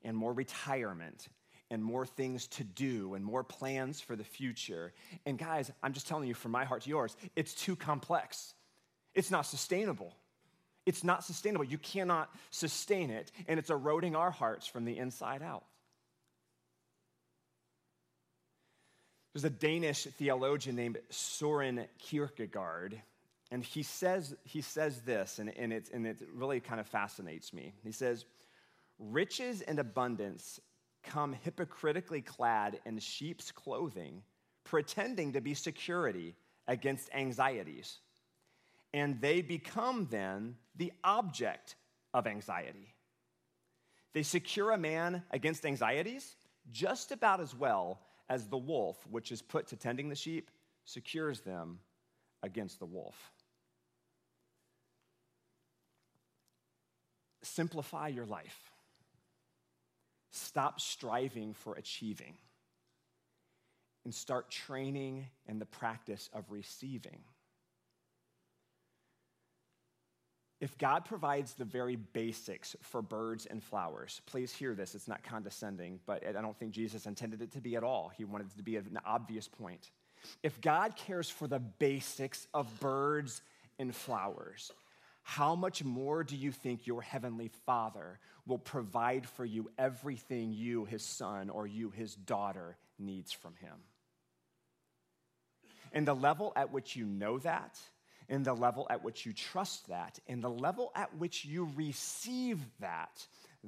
and 0.03 0.17
more 0.17 0.33
retirement 0.33 1.29
and 1.71 1.85
more 1.85 2.05
things 2.05 2.49
to 2.49 2.65
do 2.65 3.15
and 3.15 3.25
more 3.25 3.45
plans 3.45 4.01
for 4.01 4.17
the 4.17 4.25
future. 4.25 4.93
And 5.25 5.39
guys, 5.39 5.71
I'm 5.83 5.93
just 5.93 6.09
telling 6.09 6.29
you 6.29 6.35
from 6.35 6.51
my 6.51 6.65
heart 6.65 6.83
to 6.83 6.91
yours, 6.91 7.17
it's 7.37 7.55
too 7.55 7.77
complex. 7.77 8.55
It's 9.15 9.31
not 9.31 9.43
sustainable. 9.47 10.17
It's 10.87 11.05
not 11.05 11.25
sustainable. 11.25 11.65
You 11.65 11.79
cannot 11.79 12.35
sustain 12.51 13.11
it, 13.11 13.31
and 13.47 13.59
it's 13.59 13.71
eroding 13.71 14.17
our 14.17 14.31
hearts 14.31 14.67
from 14.67 14.85
the 14.85 14.99
inside 14.99 15.43
out. 15.43 15.65
There's 19.33 19.45
a 19.45 19.51
Danish 19.51 20.05
theologian 20.05 20.75
named 20.75 20.99
Soren 21.09 21.87
Kierkegaard, 21.99 23.01
and 23.53 23.65
he 23.65 23.83
says, 23.83 24.35
he 24.45 24.61
says 24.61 25.03
this, 25.03 25.39
and, 25.39 25.57
and, 25.57 25.73
it, 25.73 25.91
and 25.93 26.07
it 26.07 26.21
really 26.35 26.61
kind 26.61 26.81
of 26.81 26.87
fascinates 26.87 27.53
me. 27.53 27.73
He 27.83 27.93
says, 27.93 28.25
Riches 28.99 29.63
and 29.63 29.79
abundance 29.79 30.61
come 31.03 31.33
hypocritically 31.33 32.21
clad 32.21 32.81
in 32.85 32.99
sheep's 32.99 33.51
clothing, 33.51 34.23
pretending 34.65 35.33
to 35.33 35.41
be 35.41 35.55
security 35.55 36.35
against 36.69 37.09
anxieties. 37.15 37.99
And 38.93 39.21
they 39.21 39.41
become 39.41 40.09
then 40.11 40.57
the 40.77 40.93
object 41.05 41.77
of 42.13 42.27
anxiety. 42.27 42.95
They 44.13 44.25
secure 44.25 44.73
a 44.73 44.79
man 44.79 45.23
against 45.31 45.65
anxieties 45.65 46.35
just 46.73 47.13
about 47.13 47.41
as 47.41 47.55
well 47.55 48.01
as 48.31 48.47
the 48.47 48.57
wolf, 48.57 49.05
which 49.11 49.33
is 49.33 49.43
put 49.43 49.67
to 49.67 49.77
tending 49.77 50.09
the 50.09 50.15
sheep, 50.15 50.51
secures 50.85 51.41
them 51.41 51.81
against 52.45 52.79
the 52.79 52.87
wolf. 52.87 53.33
Simplify 57.43 58.09
your 58.09 58.27
life. 58.27 58.71
Stop 60.31 60.81
striving 60.81 61.53
for 61.53 61.75
achieving 61.75 62.35
and 64.05 64.15
start 64.15 64.49
training 64.49 65.27
in 65.47 65.59
the 65.59 65.67
practice 65.67 66.31
of 66.33 66.45
receiving. 66.51 67.19
If 70.61 70.77
God 70.77 71.07
provides 71.07 71.55
the 71.55 71.65
very 71.65 71.97
basics 71.97 72.77
for 72.83 73.01
birds 73.01 73.47
and 73.47 73.63
flowers, 73.63 74.21
please 74.27 74.53
hear 74.53 74.75
this. 74.75 74.95
It's 74.95 75.09
not 75.09 75.23
condescending, 75.23 76.01
but 76.05 76.27
I 76.27 76.33
don't 76.33 76.57
think 76.59 76.73
Jesus 76.73 77.07
intended 77.07 77.41
it 77.41 77.53
to 77.53 77.63
be 77.63 77.77
at 77.77 77.83
all. 77.83 78.13
He 78.15 78.25
wanted 78.25 78.49
it 78.49 78.57
to 78.59 78.63
be 78.63 78.77
an 78.77 78.99
obvious 79.07 79.49
point. 79.49 79.91
If 80.43 80.61
God 80.61 80.97
cares 80.97 81.31
for 81.31 81.47
the 81.47 81.59
basics 81.59 82.47
of 82.53 82.79
birds 82.79 83.41
and 83.79 83.95
flowers, 83.95 84.71
how 85.23 85.55
much 85.55 85.83
more 85.83 86.25
do 86.25 86.37
you 86.37 86.53
think 86.53 86.87
your 86.87 87.01
heavenly 87.01 87.49
Father 87.65 88.19
will 88.47 88.59
provide 88.59 89.27
for 89.27 89.47
you 89.47 89.71
everything 89.79 90.53
you, 90.53 90.85
his 90.85 91.03
son, 91.03 91.49
or 91.49 91.67
you, 91.67 91.91
his 91.91 92.15
daughter, 92.15 92.77
needs 92.99 93.33
from 93.33 93.55
him? 93.57 93.77
And 95.93 96.07
the 96.07 96.15
level 96.15 96.53
at 96.55 96.71
which 96.71 96.97
you 96.97 97.07
know 97.07 97.39
that, 97.39 97.79
and 98.31 98.45
the 98.45 98.55
level 98.55 98.87
at 98.89 99.05
which 99.05 99.27
you 99.27 99.33
trust 99.33 99.89
that, 99.89 100.19
and 100.29 100.43
the 100.43 100.49
level 100.49 100.93
at 100.95 101.15
which 101.19 101.45
you 101.45 101.69
receive 101.75 102.61
that, 102.79 103.27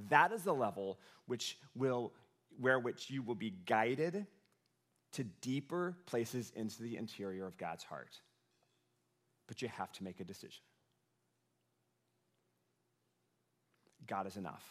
that 0.09 0.33
is 0.33 0.45
the 0.45 0.55
level 0.55 0.99
which 1.27 1.59
will 1.75 2.13
where 2.59 2.79
which 2.79 3.11
you 3.11 3.23
will 3.23 3.35
be 3.35 3.51
guided 3.67 4.27
to 5.13 5.25
deeper 5.25 5.97
places 6.07 6.53
into 6.55 6.83
the 6.83 6.97
interior 6.97 7.47
of 7.47 7.57
God's 7.59 7.83
heart. 7.83 8.21
But 9.49 9.61
you 9.61 9.69
have 9.69 9.91
to 9.93 10.05
make 10.05 10.21
a 10.21 10.25
decision. 10.25 10.63
God 14.07 14.27
is 14.27 14.37
enough. 14.37 14.65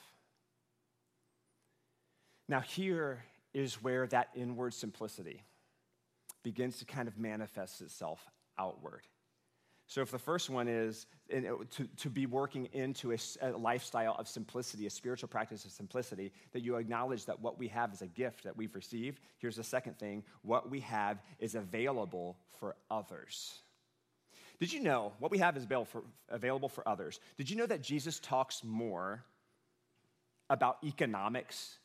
Now, 2.48 2.60
here 2.60 3.24
is 3.54 3.82
where 3.82 4.08
that 4.08 4.30
inward 4.36 4.74
simplicity 4.74 5.44
begins 6.44 6.80
to 6.80 6.86
kind 6.86 7.08
of 7.08 7.18
manifest 7.18 7.82
itself 7.82 8.24
outward. 8.58 9.02
So, 9.92 10.00
if 10.00 10.10
the 10.10 10.18
first 10.18 10.50
one 10.50 10.70
is 10.70 11.06
to, 11.30 11.86
to 11.98 12.10
be 12.10 12.26
working 12.26 12.70
into 12.72 13.12
a, 13.12 13.18
a, 13.42 13.52
lifestyle 13.58 14.16
of 14.18 14.26
simplicity, 14.26 14.86
a 14.86 14.90
spiritual 14.90 15.28
practice 15.28 15.66
of 15.66 15.72
simplicity, 15.72 16.32
that 16.54 16.62
you 16.62 16.78
acknowledge 16.78 17.26
that 17.26 17.42
what 17.42 17.60
we 17.60 17.68
have 17.68 17.92
is 17.92 18.02
a 18.02 18.08
gift 18.08 18.46
that 18.46 18.56
we've 18.56 18.74
received, 18.74 19.20
here's 19.40 19.58
the 19.58 19.66
second 19.66 20.00
thing 20.00 20.24
what 20.44 20.72
we 20.72 20.80
have 20.80 21.22
is 21.40 21.56
available 21.56 22.38
for 22.58 22.78
others. 22.90 23.56
Did 24.62 24.72
you 24.72 24.80
know 24.80 25.12
what 25.20 25.30
we 25.30 25.40
have 25.40 25.58
is 25.58 25.68
available 26.30 26.70
for, 26.70 26.88
others? 26.88 27.20
Did 27.38 27.50
you 27.50 27.58
know 27.58 27.66
that 27.66 27.82
Jesus 27.82 28.18
talks 28.22 28.64
more 28.64 29.26
about 30.50 30.78
economics 30.86 31.80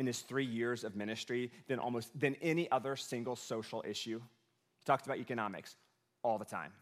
in 0.00 0.08
his 0.08 0.22
three 0.22 0.44
years 0.44 0.82
of 0.82 0.96
ministry 0.96 1.52
than 1.68 1.78
almost 1.78 2.18
than 2.18 2.34
any 2.42 2.68
other 2.72 2.96
single 2.96 3.36
social 3.36 3.84
issue? 3.86 4.18
He 4.18 4.84
talks 4.84 5.06
about 5.06 5.18
economics 5.18 5.76
all 6.24 6.36
the 6.36 6.44
time 6.44 6.72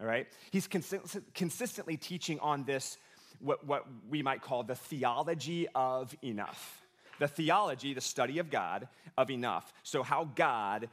all 0.00 0.06
right? 0.06 0.26
He's 0.50 0.66
consist- 0.66 1.18
consistently 1.34 1.96
teaching 1.96 2.38
on 2.40 2.64
this, 2.64 2.98
what, 3.40 3.66
what 3.66 3.86
we 4.08 4.22
might 4.22 4.42
call 4.42 4.62
the 4.62 4.74
theology 4.74 5.66
of 5.74 6.14
enough. 6.22 6.82
The 7.18 7.28
theology, 7.28 7.94
the 7.94 8.00
study 8.00 8.38
of 8.38 8.50
God, 8.50 8.88
of 9.16 9.30
enough. 9.30 9.72
So, 9.82 10.02
how 10.02 10.28
God 10.34 10.88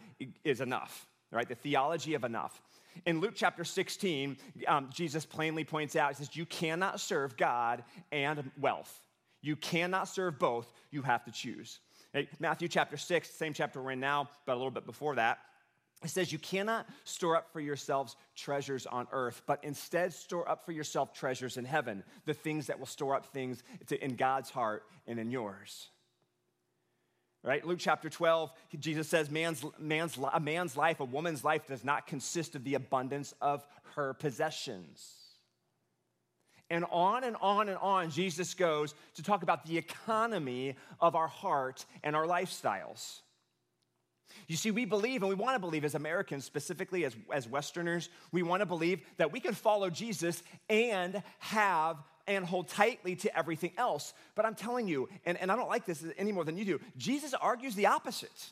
is 0.45 0.61
enough, 0.61 1.05
right? 1.31 1.47
The 1.47 1.55
theology 1.55 2.13
of 2.13 2.23
enough. 2.23 2.61
In 3.05 3.19
Luke 3.19 3.33
chapter 3.35 3.63
16, 3.63 4.37
um, 4.67 4.89
Jesus 4.93 5.25
plainly 5.25 5.63
points 5.63 5.95
out, 5.95 6.11
he 6.11 6.15
says, 6.15 6.35
You 6.35 6.45
cannot 6.45 6.99
serve 6.99 7.35
God 7.35 7.83
and 8.11 8.51
wealth. 8.59 9.01
You 9.41 9.57
cannot 9.57 10.07
serve 10.07 10.39
both. 10.39 10.71
You 10.91 11.01
have 11.01 11.25
to 11.25 11.31
choose. 11.31 11.79
Right? 12.13 12.29
Matthew 12.39 12.67
chapter 12.67 12.95
6, 12.95 13.29
same 13.29 13.53
chapter 13.53 13.81
we're 13.81 13.91
in 13.91 13.99
now, 13.99 14.29
but 14.45 14.53
a 14.53 14.55
little 14.55 14.71
bit 14.71 14.85
before 14.85 15.15
that. 15.15 15.39
It 16.03 16.09
says, 16.09 16.31
You 16.31 16.39
cannot 16.39 16.87
store 17.05 17.37
up 17.37 17.51
for 17.51 17.59
yourselves 17.59 18.15
treasures 18.35 18.85
on 18.85 19.07
earth, 19.11 19.41
but 19.45 19.63
instead 19.63 20.13
store 20.13 20.47
up 20.49 20.65
for 20.65 20.71
yourself 20.71 21.13
treasures 21.13 21.57
in 21.57 21.65
heaven, 21.65 22.03
the 22.25 22.33
things 22.33 22.67
that 22.67 22.79
will 22.79 22.85
store 22.85 23.15
up 23.15 23.27
things 23.27 23.63
in 24.01 24.15
God's 24.15 24.49
heart 24.49 24.83
and 25.07 25.19
in 25.19 25.31
yours. 25.31 25.89
Right? 27.41 27.65
Luke 27.65 27.79
chapter 27.79 28.09
12, 28.09 28.53
Jesus 28.79 29.09
says, 29.09 29.29
man's, 29.29 29.65
man's, 29.77 30.17
A 30.31 30.39
man's 30.39 30.77
life, 30.77 31.01
a 31.01 31.05
woman's 31.05 31.43
life, 31.43 31.67
does 31.67 31.83
not 31.83 32.07
consist 32.07 32.55
of 32.55 32.63
the 32.63 32.75
abundance 32.75 33.33
of 33.41 33.65
her 33.95 34.13
possessions. 34.13 35.13
And 36.69 36.85
on 36.89 37.25
and 37.25 37.35
on 37.41 37.67
and 37.67 37.77
on, 37.77 38.11
Jesus 38.11 38.53
goes 38.53 38.95
to 39.15 39.23
talk 39.23 39.43
about 39.43 39.65
the 39.65 39.77
economy 39.77 40.75
of 41.01 41.15
our 41.15 41.27
heart 41.27 41.85
and 42.01 42.15
our 42.15 42.25
lifestyles. 42.25 43.19
You 44.47 44.55
see, 44.55 44.71
we 44.71 44.85
believe, 44.85 45.21
and 45.21 45.29
we 45.29 45.35
want 45.35 45.55
to 45.55 45.59
believe 45.59 45.85
as 45.85 45.95
Americans, 45.95 46.45
specifically 46.45 47.05
as, 47.05 47.15
as 47.31 47.47
Westerners, 47.47 48.09
we 48.31 48.43
want 48.43 48.61
to 48.61 48.65
believe 48.65 49.01
that 49.17 49.31
we 49.31 49.39
can 49.39 49.53
follow 49.53 49.89
Jesus 49.89 50.43
and 50.69 51.21
have 51.39 51.97
and 52.27 52.45
hold 52.45 52.69
tightly 52.69 53.15
to 53.17 53.37
everything 53.37 53.71
else. 53.77 54.13
But 54.35 54.45
I'm 54.45 54.55
telling 54.55 54.87
you, 54.87 55.09
and, 55.25 55.37
and 55.37 55.51
I 55.51 55.55
don't 55.55 55.69
like 55.69 55.85
this 55.85 56.03
any 56.17 56.31
more 56.31 56.45
than 56.45 56.57
you 56.57 56.65
do, 56.65 56.79
Jesus 56.97 57.33
argues 57.33 57.75
the 57.75 57.87
opposite. 57.87 58.51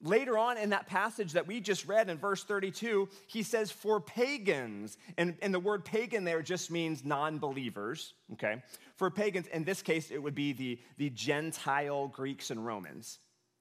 Later 0.00 0.38
on 0.38 0.58
in 0.58 0.70
that 0.70 0.86
passage 0.86 1.32
that 1.32 1.48
we 1.48 1.60
just 1.60 1.86
read 1.88 2.08
in 2.08 2.18
verse 2.18 2.44
32, 2.44 3.08
he 3.26 3.42
says, 3.42 3.72
For 3.72 4.00
pagans, 4.00 4.96
and, 5.16 5.36
and 5.42 5.52
the 5.52 5.58
word 5.58 5.84
pagan 5.84 6.22
there 6.22 6.40
just 6.40 6.70
means 6.70 7.04
non 7.04 7.38
believers, 7.38 8.14
okay? 8.34 8.62
For 8.94 9.10
pagans, 9.10 9.48
in 9.48 9.64
this 9.64 9.82
case, 9.82 10.12
it 10.12 10.22
would 10.22 10.36
be 10.36 10.52
the, 10.52 10.78
the 10.98 11.10
Gentile 11.10 12.06
Greeks 12.06 12.52
and 12.52 12.64
Romans 12.64 13.18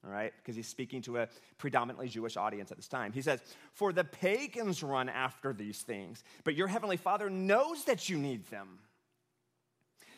all 0.08 0.14
right? 0.14 0.34
Because 0.38 0.56
he's 0.56 0.68
speaking 0.68 1.02
to 1.04 1.18
a 1.18 1.28
predominantly 1.58 2.08
Jewish 2.08 2.38
audience 2.38 2.72
at 2.72 2.78
this 2.78 2.88
time. 2.88 3.12
He 3.12 3.22
says, 3.22 3.42
For 3.74 3.92
the 3.92 4.04
pagans 4.04 4.82
run 4.82 5.10
after 5.10 5.54
these 5.54 5.82
things, 5.82 6.24
but 6.44 6.56
your 6.56 6.68
heavenly 6.68 6.98
Father 6.98 7.30
knows 7.30 7.84
that 7.86 8.10
you 8.10 8.18
need 8.18 8.46
them. 8.50 8.80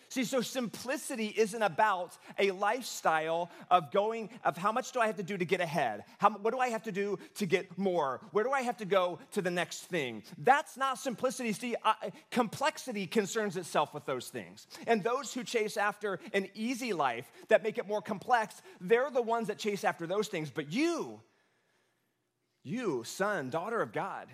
See, 0.09 0.23
so 0.23 0.41
simplicity 0.41 1.27
isn't 1.27 1.61
about 1.61 2.17
a 2.39 2.49
lifestyle 2.51 3.51
of 3.69 3.91
going, 3.91 4.29
of 4.43 4.57
how 4.57 4.71
much 4.71 4.91
do 4.91 4.99
I 4.99 5.05
have 5.05 5.17
to 5.17 5.23
do 5.23 5.37
to 5.37 5.45
get 5.45 5.61
ahead? 5.61 6.03
How, 6.17 6.31
what 6.31 6.51
do 6.51 6.59
I 6.59 6.69
have 6.69 6.83
to 6.83 6.91
do 6.91 7.19
to 7.35 7.45
get 7.45 7.77
more? 7.77 8.19
Where 8.31 8.43
do 8.43 8.51
I 8.51 8.63
have 8.63 8.77
to 8.77 8.85
go 8.85 9.19
to 9.33 9.41
the 9.41 9.51
next 9.51 9.85
thing? 9.85 10.23
That's 10.39 10.77
not 10.77 10.97
simplicity. 10.97 11.53
See, 11.53 11.75
complexity 12.31 13.05
concerns 13.05 13.55
itself 13.55 13.93
with 13.93 14.05
those 14.05 14.29
things. 14.29 14.65
And 14.87 15.03
those 15.03 15.31
who 15.31 15.43
chase 15.43 15.77
after 15.77 16.19
an 16.33 16.47
easy 16.55 16.91
life 16.91 17.31
that 17.49 17.63
make 17.63 17.77
it 17.77 17.87
more 17.87 18.01
complex, 18.01 18.61
they're 18.81 19.11
the 19.11 19.21
ones 19.21 19.47
that 19.47 19.59
chase 19.59 19.83
after 19.83 20.07
those 20.07 20.27
things. 20.27 20.49
But 20.49 20.73
you, 20.73 21.21
you, 22.63 23.03
son, 23.03 23.51
daughter 23.51 23.79
of 23.79 23.93
God, 23.93 24.27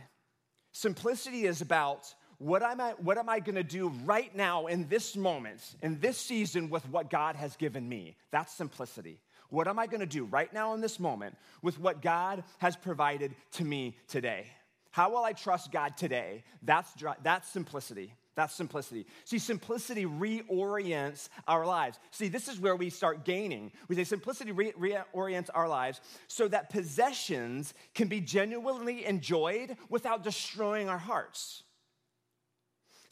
simplicity 0.71 1.45
is 1.45 1.59
about 1.59 2.13
what 2.37 2.63
am 2.63 2.81
I, 2.81 2.91
what 2.91 3.17
am 3.17 3.29
I 3.29 3.39
going 3.39 3.55
to 3.55 3.63
do 3.63 3.89
right 4.03 4.35
now 4.35 4.67
in 4.67 4.87
this 4.87 5.15
moment, 5.15 5.61
in 5.81 5.99
this 5.99 6.17
season 6.17 6.69
with 6.69 6.87
what 6.89 7.09
God 7.09 7.35
has 7.35 7.55
given 7.55 7.87
me? 7.87 8.15
That's 8.31 8.53
simplicity. 8.53 9.19
What 9.49 9.67
am 9.67 9.79
I 9.79 9.87
going 9.87 10.01
to 10.01 10.05
do 10.05 10.25
right 10.25 10.51
now 10.53 10.73
in 10.73 10.81
this 10.81 10.99
moment 10.99 11.37
with 11.61 11.79
what 11.79 12.01
God 12.01 12.43
has 12.57 12.75
provided 12.75 13.35
to 13.53 13.63
me 13.63 13.97
today? 14.07 14.47
How 14.91 15.09
will 15.09 15.23
I 15.23 15.33
trust 15.33 15.71
God 15.71 15.97
today? 15.97 16.43
That's, 16.63 16.89
that's 17.21 17.49
simplicity. 17.49 18.13
That's 18.35 18.53
simplicity. 18.53 19.05
See, 19.23 19.39
simplicity 19.39 20.05
reorients 20.05 21.29
our 21.47 21.65
lives. 21.65 21.99
See, 22.11 22.27
this 22.27 22.49
is 22.49 22.59
where 22.59 22.75
we 22.75 22.89
start 22.89 23.23
gaining. 23.23 23.71
We 23.87 23.95
say 23.95 24.03
simplicity 24.03 24.51
re- 24.51 24.73
reorients 24.73 25.49
our 25.53 25.69
lives 25.69 26.01
so 26.27 26.49
that 26.49 26.69
possessions 26.69 27.73
can 27.93 28.09
be 28.09 28.19
genuinely 28.19 29.05
enjoyed 29.05 29.77
without 29.89 30.23
destroying 30.23 30.89
our 30.89 30.97
hearts. 30.97 31.63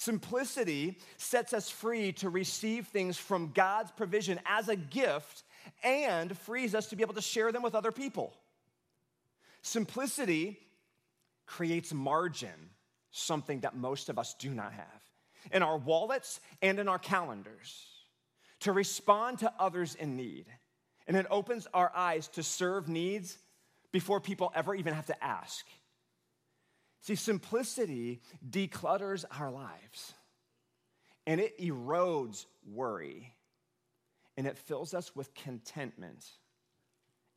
Simplicity 0.04 0.98
sets 1.16 1.54
us 1.54 1.70
free 1.70 2.12
to 2.14 2.28
receive 2.28 2.88
things 2.88 3.18
from 3.18 3.54
God's 3.54 3.90
provision 3.92 4.38
as 4.46 4.68
a 4.68 4.76
gift 4.76 5.44
and 5.82 6.38
frees 6.40 6.76
us 6.76 6.88
to 6.88 6.98
be 6.98 7.04
able 7.04 7.14
to 7.14 7.22
share 7.22 7.54
them 7.54 7.64
with 7.64 7.74
other 7.74 7.94
people. 7.94 8.34
Simplicity 9.62 10.60
creates 11.46 11.94
margin, 11.94 12.70
something 13.12 13.62
that 13.62 13.78
most 13.78 14.10
of 14.10 14.20
us 14.20 14.36
do 14.38 14.50
not 14.50 14.74
have, 14.74 15.02
in 15.54 15.64
our 15.64 15.78
wallets 15.78 16.42
and 16.62 16.80
in 16.80 16.90
our 16.90 17.00
calendars, 17.00 17.86
to 18.60 18.74
respond 18.74 19.40
to 19.40 19.54
others 19.58 19.96
in 19.96 20.18
need. 20.18 20.48
And 21.08 21.16
it 21.16 21.28
opens 21.30 21.66
our 21.74 21.94
eyes 21.96 22.28
to 22.30 22.44
serve 22.44 22.90
needs 22.90 23.38
before 23.94 24.20
people 24.20 24.52
ever 24.54 24.76
even 24.76 24.94
have 24.94 25.06
to 25.06 25.24
ask. 25.24 25.66
See, 27.04 27.16
simplicity 27.16 28.22
declutters 28.50 29.26
our 29.38 29.52
lives 29.52 30.14
and 31.28 31.42
it 31.42 31.60
erodes 31.60 32.46
worry 32.66 33.36
and 34.38 34.48
it 34.48 34.58
fills 34.58 34.94
us 34.94 35.14
with 35.14 35.34
contentment 35.34 36.26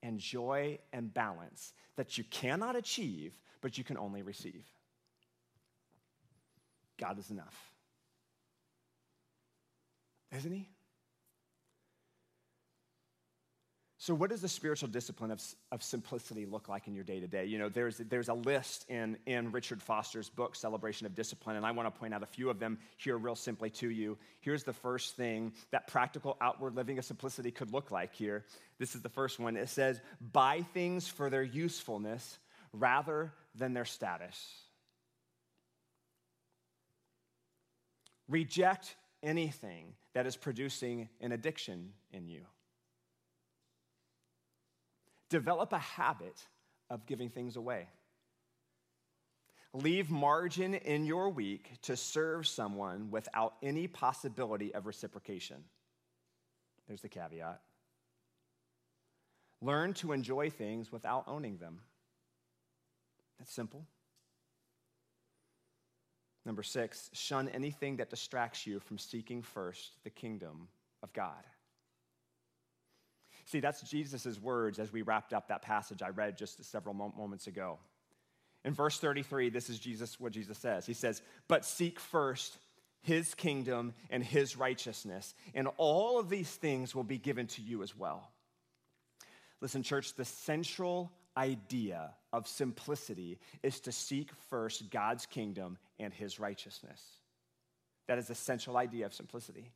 and 0.05 0.21
joy 0.21 0.79
and 0.93 1.13
balance 1.13 1.73
that 1.97 2.17
you 2.17 2.23
cannot 2.23 2.77
achieve, 2.77 3.37
but 3.61 3.77
you 3.77 3.83
can 3.83 3.99
only 3.99 4.23
receive. 4.23 4.65
God 6.97 7.19
is 7.19 7.33
enough. 7.33 7.73
Isn't 10.31 10.53
He? 10.53 10.69
So, 14.07 14.15
what 14.15 14.31
does 14.31 14.41
the 14.41 14.49
spiritual 14.49 14.89
discipline 14.89 15.33
of, 15.33 15.43
of 15.73 15.83
simplicity 15.83 16.47
look 16.47 16.69
like 16.69 16.87
in 16.87 16.95
your 16.95 17.03
day 17.03 17.19
to 17.19 17.27
day? 17.27 17.47
You 17.47 17.59
know, 17.59 17.69
there's, 17.69 17.99
there's 17.99 18.29
a 18.29 18.35
list 18.35 18.89
in, 18.89 19.17
in 19.27 19.51
Richard 19.51 19.83
Foster's 19.83 20.29
book, 20.29 20.55
Celebration 20.55 21.09
of 21.09 21.17
Discipline, 21.17 21.57
and 21.57 21.67
I 21.67 21.73
want 21.73 21.93
to 21.93 21.99
point 21.99 22.15
out 22.15 22.23
a 22.23 22.27
few 22.27 22.49
of 22.49 22.61
them 22.61 22.79
here, 22.99 23.19
real 23.19 23.35
simply 23.35 23.69
to 23.71 23.91
you. 23.91 24.17
Here's 24.39 24.63
the 24.63 24.73
first 24.73 25.17
thing 25.17 25.55
that 25.73 25.89
practical 25.89 26.37
outward 26.41 26.77
living 26.77 26.99
of 26.99 27.05
simplicity 27.05 27.51
could 27.51 27.73
look 27.73 27.91
like 27.91 28.15
here. 28.15 28.45
This 28.79 28.95
is 28.95 29.03
the 29.03 29.09
first 29.09 29.41
one. 29.41 29.57
It 29.57 29.71
says, 29.71 30.01
buy 30.21 30.65
things 30.73 31.09
for 31.09 31.29
their 31.29 31.43
usefulness 31.43 32.39
rather 32.73 33.33
than 33.57 33.75
their 33.75 33.85
status. 33.85 34.39
Reject 38.29 38.95
anything 39.21 39.95
that 40.15 40.29
is 40.29 40.37
producing 40.37 41.09
an 41.21 41.33
addiction 41.33 41.89
in 42.13 42.29
you. 42.29 42.43
Develop 45.29 45.73
a 45.73 45.79
habit 45.79 46.41
of 46.91 47.07
giving 47.07 47.29
things 47.31 47.57
away. 47.57 47.89
Leave 49.73 50.11
margin 50.11 50.75
in 50.75 51.05
your 51.05 51.29
week 51.29 51.71
to 51.83 51.97
serve 51.97 52.47
someone 52.47 53.11
without 53.11 53.55
any 53.63 53.87
possibility 53.87 54.75
of 54.75 54.87
reciprocation. 54.87 55.65
There's 56.87 57.03
the 57.03 57.09
caveat. 57.09 57.61
Learn 59.61 59.95
to 59.95 60.13
enjoy 60.13 60.51
things 60.51 60.93
without 60.93 61.25
owning 61.27 61.59
them. 61.59 61.81
That's 63.39 63.53
simple. 63.53 63.87
Number 66.45 66.63
six, 66.63 67.11
shun 67.13 67.49
anything 67.49 67.97
that 67.97 68.09
distracts 68.09 68.67
you 68.67 68.79
from 68.79 68.99
seeking 68.99 69.43
first 69.43 69.97
the 70.05 70.11
kingdom 70.11 70.69
of 71.03 71.13
God. 71.13 71.45
See, 73.47 73.61
that's 73.61 73.81
Jesus' 73.83 74.41
words 74.41 74.79
as 74.79 74.93
we 74.93 75.03
wrapped 75.03 75.33
up 75.33 75.49
that 75.49 75.63
passage 75.63 76.03
I 76.03 76.09
read 76.09 76.37
just 76.37 76.63
several 76.65 76.95
moments 76.95 77.47
ago. 77.47 77.79
In 78.65 78.75
verse 78.75 78.99
33, 78.99 79.51
this 79.51 79.71
is 79.71 79.79
Jesus, 79.79 80.19
what 80.19 80.33
Jesus 80.33 80.59
says. 80.59 80.85
He 80.85 80.95
says, 80.95 81.23
But 81.47 81.65
seek 81.65 82.01
first 82.01 82.59
his 83.03 83.35
kingdom 83.35 83.95
and 84.11 84.25
his 84.25 84.57
righteousness, 84.57 85.35
and 85.55 85.69
all 85.77 86.19
of 86.19 86.29
these 86.29 86.51
things 86.51 86.93
will 86.93 87.05
be 87.05 87.19
given 87.19 87.47
to 87.47 87.63
you 87.63 87.85
as 87.85 87.97
well. 87.97 88.29
Listen, 89.61 89.85
church, 89.85 90.15
the 90.15 90.25
central 90.25 91.13
idea 91.37 92.11
of 92.33 92.49
simplicity 92.49 93.39
is 93.63 93.79
to 93.81 93.93
seek 93.93 94.31
first 94.51 94.91
God's 94.91 95.25
kingdom 95.25 95.79
and 96.01 96.13
his 96.13 96.41
righteousness. 96.41 97.01
That 98.09 98.19
is 98.19 98.27
the 98.27 98.35
central 98.35 98.77
idea 98.77 99.07
of 99.07 99.15
simplicity. 99.15 99.71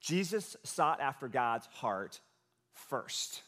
Jesus 0.00 0.56
sought 0.64 1.02
after 1.02 1.28
God's 1.28 1.66
heart 1.66 2.20
first. 2.74 3.42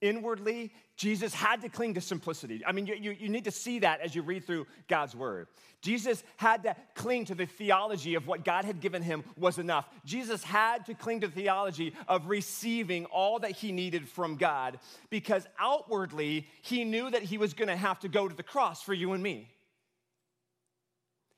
Inwardly, 0.00 0.72
Jesus 0.96 1.34
had 1.34 1.60
to 1.62 1.68
cling 1.68 1.94
to 1.94 2.00
simplicity. 2.00 2.62
I 2.64 2.70
mean, 2.70 2.86
you, 2.86 2.94
you, 2.94 3.10
you, 3.18 3.28
need 3.28 3.44
to 3.44 3.50
see 3.50 3.80
that 3.80 4.00
as 4.00 4.14
you 4.14 4.22
read 4.22 4.44
through 4.44 4.66
God's 4.86 5.16
word. 5.16 5.48
Jesus 5.80 6.22
had 6.36 6.62
to 6.62 6.76
cling 6.94 7.24
to 7.26 7.34
the 7.34 7.46
theology 7.46 8.14
of 8.14 8.26
what 8.28 8.44
God 8.44 8.64
had 8.64 8.80
given 8.80 9.02
him 9.02 9.24
was 9.36 9.58
enough. 9.58 9.88
Jesus 10.04 10.44
had 10.44 10.86
to 10.86 10.94
cling 10.94 11.20
to 11.20 11.26
the 11.26 11.32
theology 11.32 11.94
of 12.06 12.28
receiving 12.28 13.06
all 13.06 13.40
that 13.40 13.52
he 13.52 13.72
needed 13.72 14.08
from 14.08 14.36
God 14.36 14.78
because 15.10 15.46
outwardly, 15.58 16.46
he 16.62 16.84
knew 16.84 17.10
that 17.10 17.22
he 17.22 17.38
was 17.38 17.54
going 17.54 17.68
to 17.68 17.76
have 17.76 17.98
to 18.00 18.08
go 18.08 18.28
to 18.28 18.34
the 18.34 18.44
cross 18.44 18.82
for 18.82 18.94
you 18.94 19.14
and 19.14 19.22
me. 19.22 19.48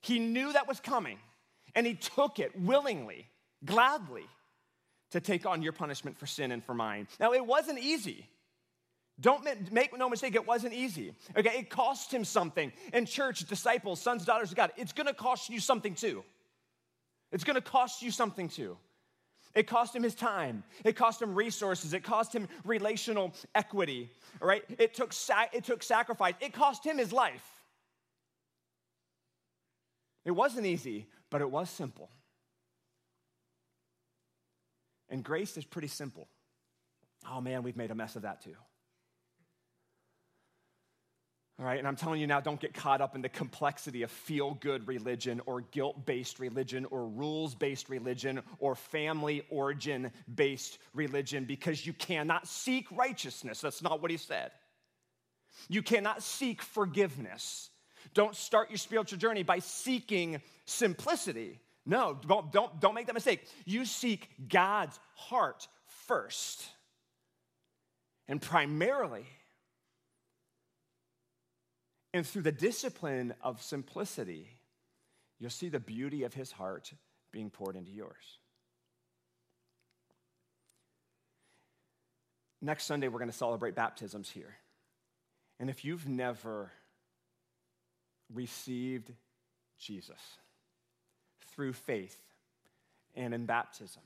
He 0.02 0.18
knew 0.18 0.52
that 0.52 0.68
was 0.68 0.80
coming, 0.80 1.18
and 1.74 1.86
he 1.86 1.94
took 1.94 2.38
it 2.38 2.58
willingly, 2.58 3.26
gladly, 3.64 4.24
to 5.10 5.20
take 5.20 5.46
on 5.46 5.62
your 5.62 5.72
punishment 5.72 6.18
for 6.18 6.26
sin 6.26 6.52
and 6.52 6.64
for 6.64 6.74
mine. 6.74 7.08
Now, 7.18 7.32
it 7.32 7.44
wasn't 7.44 7.78
easy. 7.78 8.28
Don't 9.20 9.44
make 9.70 9.96
no 9.98 10.08
mistake, 10.08 10.34
it 10.34 10.46
wasn't 10.46 10.72
easy. 10.72 11.12
Okay, 11.36 11.58
it 11.58 11.68
cost 11.68 12.12
him 12.12 12.24
something. 12.24 12.72
And 12.92 13.06
church, 13.06 13.46
disciples, 13.46 14.00
sons, 14.00 14.24
daughters 14.24 14.50
of 14.50 14.56
God, 14.56 14.72
it's 14.76 14.92
gonna 14.92 15.12
cost 15.12 15.50
you 15.50 15.60
something 15.60 15.94
too. 15.94 16.24
It's 17.30 17.44
gonna 17.44 17.60
cost 17.60 18.02
you 18.02 18.10
something 18.10 18.48
too. 18.48 18.78
It 19.54 19.66
cost 19.66 19.94
him 19.94 20.04
his 20.04 20.14
time. 20.14 20.62
It 20.84 20.96
cost 20.96 21.20
him 21.20 21.34
resources. 21.34 21.92
It 21.92 22.04
cost 22.04 22.32
him 22.32 22.48
relational 22.64 23.34
equity. 23.54 24.10
All 24.40 24.48
right? 24.48 24.62
It 24.78 24.94
took, 24.94 25.12
it 25.52 25.64
took 25.64 25.82
sacrifice. 25.82 26.34
It 26.40 26.52
cost 26.52 26.86
him 26.86 26.98
his 26.98 27.12
life. 27.12 27.44
It 30.24 30.30
wasn't 30.30 30.66
easy, 30.66 31.06
but 31.30 31.40
it 31.40 31.50
was 31.50 31.68
simple. 31.68 32.10
And 35.10 35.22
grace 35.24 35.56
is 35.56 35.64
pretty 35.64 35.88
simple. 35.88 36.28
Oh 37.30 37.40
man, 37.40 37.62
we've 37.62 37.76
made 37.76 37.90
a 37.90 37.94
mess 37.94 38.16
of 38.16 38.22
that 38.22 38.42
too. 38.42 38.56
All 41.58 41.66
right, 41.66 41.78
and 41.78 41.86
I'm 41.86 41.96
telling 41.96 42.22
you 42.22 42.26
now, 42.26 42.40
don't 42.40 42.58
get 42.58 42.72
caught 42.72 43.02
up 43.02 43.14
in 43.14 43.20
the 43.20 43.28
complexity 43.28 44.02
of 44.02 44.10
feel 44.10 44.54
good 44.54 44.88
religion 44.88 45.42
or 45.44 45.60
guilt 45.60 46.06
based 46.06 46.40
religion 46.40 46.86
or 46.90 47.06
rules 47.06 47.54
based 47.54 47.90
religion 47.90 48.40
or 48.60 48.74
family 48.74 49.44
origin 49.50 50.10
based 50.34 50.78
religion 50.94 51.44
because 51.44 51.84
you 51.84 51.92
cannot 51.92 52.48
seek 52.48 52.86
righteousness. 52.90 53.60
That's 53.60 53.82
not 53.82 54.00
what 54.00 54.10
he 54.10 54.16
said. 54.16 54.52
You 55.68 55.82
cannot 55.82 56.22
seek 56.22 56.62
forgiveness. 56.62 57.68
Don't 58.14 58.34
start 58.34 58.70
your 58.70 58.78
spiritual 58.78 59.18
journey 59.18 59.42
by 59.42 59.58
seeking 59.58 60.40
simplicity. 60.64 61.58
No, 61.86 62.18
don't, 62.26 62.52
don't, 62.52 62.80
don't 62.80 62.94
make 62.94 63.06
that 63.06 63.14
mistake. 63.14 63.46
You 63.64 63.84
seek 63.84 64.28
God's 64.48 64.98
heart 65.14 65.66
first 66.06 66.64
and 68.28 68.40
primarily 68.40 69.26
and 72.12 72.26
through 72.26 72.42
the 72.42 72.52
discipline 72.52 73.34
of 73.40 73.62
simplicity, 73.62 74.48
you'll 75.38 75.50
see 75.50 75.68
the 75.68 75.80
beauty 75.80 76.24
of 76.24 76.34
his 76.34 76.50
heart 76.50 76.92
being 77.32 77.50
poured 77.50 77.76
into 77.76 77.92
yours. 77.92 78.38
Next 82.60 82.84
Sunday, 82.84 83.08
we're 83.08 83.20
going 83.20 83.30
to 83.30 83.36
celebrate 83.36 83.74
baptisms 83.74 84.28
here. 84.28 84.56
And 85.58 85.70
if 85.70 85.84
you've 85.84 86.08
never 86.08 86.72
received 88.32 89.12
Jesus 89.78 90.20
through 91.60 91.74
faith 91.74 92.18
and 93.14 93.34
in 93.34 93.44
baptism, 93.44 94.00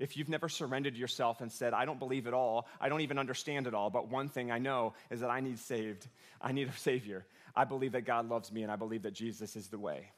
if 0.00 0.16
you've 0.16 0.28
never 0.28 0.48
surrendered 0.48 0.96
yourself 0.96 1.40
and 1.40 1.52
said, 1.52 1.72
I 1.72 1.84
don't 1.84 2.00
believe 2.00 2.26
it 2.26 2.34
all, 2.34 2.66
I 2.80 2.88
don't 2.88 3.02
even 3.02 3.20
understand 3.20 3.68
it 3.68 3.74
all, 3.74 3.88
but 3.88 4.08
one 4.08 4.28
thing 4.28 4.50
I 4.50 4.58
know 4.58 4.94
is 5.08 5.20
that 5.20 5.30
I 5.30 5.38
need 5.38 5.60
saved, 5.60 6.08
I 6.40 6.50
need 6.50 6.66
a 6.66 6.72
Savior. 6.72 7.24
I 7.54 7.62
believe 7.64 7.92
that 7.92 8.00
God 8.00 8.28
loves 8.28 8.50
me 8.50 8.64
and 8.64 8.72
I 8.72 8.74
believe 8.74 9.02
that 9.02 9.12
Jesus 9.12 9.54
is 9.54 9.68
the 9.68 9.78
way. 9.78 10.10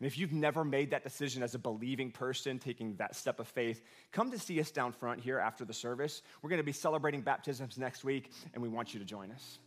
And 0.00 0.06
if 0.06 0.18
you've 0.18 0.34
never 0.34 0.64
made 0.64 0.90
that 0.90 1.02
decision 1.02 1.42
as 1.42 1.54
a 1.54 1.58
believing 1.58 2.10
person, 2.10 2.58
taking 2.58 2.96
that 2.96 3.16
step 3.16 3.40
of 3.40 3.48
faith, 3.48 3.82
come 4.12 4.30
to 4.30 4.38
see 4.38 4.60
us 4.60 4.70
down 4.70 4.92
front 4.92 5.20
here 5.20 5.38
after 5.38 5.64
the 5.64 5.72
service. 5.72 6.20
We're 6.42 6.50
going 6.50 6.60
to 6.60 6.62
be 6.62 6.72
celebrating 6.72 7.22
baptisms 7.22 7.78
next 7.78 8.04
week, 8.04 8.30
and 8.52 8.62
we 8.62 8.68
want 8.68 8.92
you 8.92 9.00
to 9.00 9.06
join 9.06 9.30
us. 9.30 9.58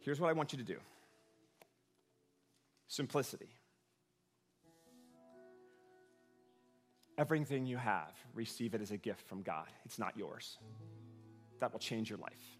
Here's 0.00 0.18
what 0.18 0.28
I 0.28 0.32
want 0.32 0.52
you 0.52 0.58
to 0.58 0.64
do 0.64 0.78
simplicity. 2.88 3.48
Everything 7.20 7.66
you 7.66 7.76
have, 7.76 8.14
receive 8.32 8.72
it 8.72 8.80
as 8.80 8.92
a 8.92 8.96
gift 8.96 9.28
from 9.28 9.42
God. 9.42 9.66
It's 9.84 9.98
not 9.98 10.16
yours. 10.16 10.56
That 11.58 11.70
will 11.70 11.78
change 11.78 12.08
your 12.08 12.18
life. 12.18 12.56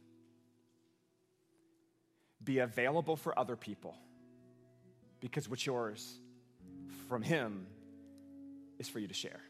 Be 2.44 2.58
available 2.58 3.16
for 3.16 3.36
other 3.38 3.56
people 3.56 3.96
because 5.20 5.48
what's 5.48 5.64
yours 5.64 6.18
from 7.08 7.22
Him 7.22 7.66
is 8.78 8.86
for 8.86 8.98
you 8.98 9.08
to 9.08 9.14
share. 9.14 9.40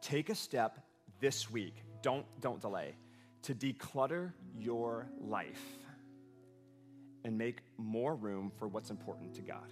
Take 0.00 0.30
a 0.30 0.34
step 0.34 0.78
this 1.20 1.50
week, 1.50 1.74
don't, 2.00 2.24
don't 2.40 2.62
delay, 2.62 2.96
to 3.42 3.54
declutter 3.54 4.32
your 4.58 5.06
life 5.20 5.76
and 7.24 7.36
make 7.36 7.58
more 7.76 8.14
room 8.14 8.50
for 8.58 8.68
what's 8.68 8.88
important 8.88 9.34
to 9.34 9.42
God. 9.42 9.70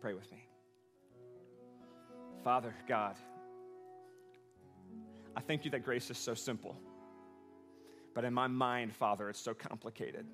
Pray 0.00 0.14
with 0.14 0.32
me. 0.32 0.48
Father, 2.44 2.74
God, 2.86 3.16
I 5.34 5.40
thank 5.40 5.64
you 5.64 5.70
that 5.70 5.82
grace 5.82 6.10
is 6.10 6.18
so 6.18 6.34
simple. 6.34 6.76
But 8.14 8.24
in 8.24 8.34
my 8.34 8.48
mind, 8.48 8.94
Father, 8.94 9.30
it's 9.30 9.40
so 9.40 9.54
complicated. 9.54 10.26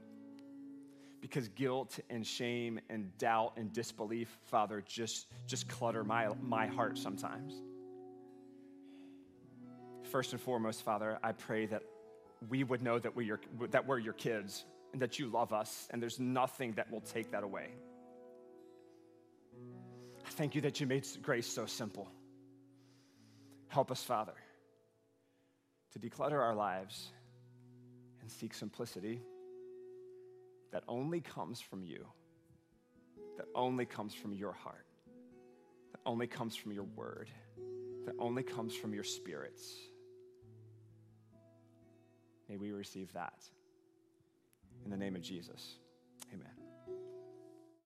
Because 1.20 1.46
guilt 1.48 2.00
and 2.10 2.26
shame 2.26 2.80
and 2.90 3.16
doubt 3.18 3.52
and 3.56 3.72
disbelief, 3.72 4.36
Father, 4.42 4.82
just, 4.84 5.28
just 5.46 5.68
clutter 5.68 6.02
my, 6.02 6.28
my 6.42 6.66
heart 6.66 6.98
sometimes. 6.98 7.62
First 10.10 10.32
and 10.32 10.40
foremost, 10.40 10.82
Father, 10.82 11.20
I 11.22 11.30
pray 11.30 11.66
that 11.66 11.82
we 12.48 12.64
would 12.64 12.82
know 12.82 12.98
that, 12.98 13.14
we 13.14 13.30
are, 13.30 13.40
that 13.70 13.86
we're 13.86 13.98
your 14.00 14.14
kids 14.14 14.64
and 14.92 15.00
that 15.00 15.20
you 15.20 15.28
love 15.28 15.52
us, 15.52 15.86
and 15.90 16.02
there's 16.02 16.18
nothing 16.18 16.72
that 16.72 16.90
will 16.90 17.02
take 17.02 17.30
that 17.30 17.44
away. 17.44 17.68
Thank 20.30 20.54
you 20.54 20.60
that 20.62 20.80
you 20.80 20.86
made 20.86 21.06
grace 21.22 21.46
so 21.46 21.66
simple. 21.66 22.08
Help 23.68 23.90
us, 23.90 24.02
Father, 24.02 24.34
to 25.92 25.98
declutter 25.98 26.40
our 26.40 26.54
lives 26.54 27.10
and 28.20 28.30
seek 28.30 28.54
simplicity 28.54 29.20
that 30.72 30.82
only 30.88 31.20
comes 31.20 31.60
from 31.60 31.82
you, 31.82 32.06
that 33.36 33.46
only 33.54 33.84
comes 33.84 34.14
from 34.14 34.32
your 34.32 34.52
heart, 34.52 34.86
that 35.92 36.00
only 36.06 36.26
comes 36.26 36.56
from 36.56 36.72
your 36.72 36.84
word, 36.84 37.28
that 38.06 38.14
only 38.18 38.42
comes 38.42 38.74
from 38.74 38.94
your 38.94 39.04
spirits. 39.04 39.74
May 42.48 42.56
we 42.56 42.72
receive 42.72 43.12
that. 43.12 43.42
In 44.84 44.90
the 44.90 44.96
name 44.96 45.14
of 45.14 45.22
Jesus, 45.22 45.76
amen. 46.32 46.59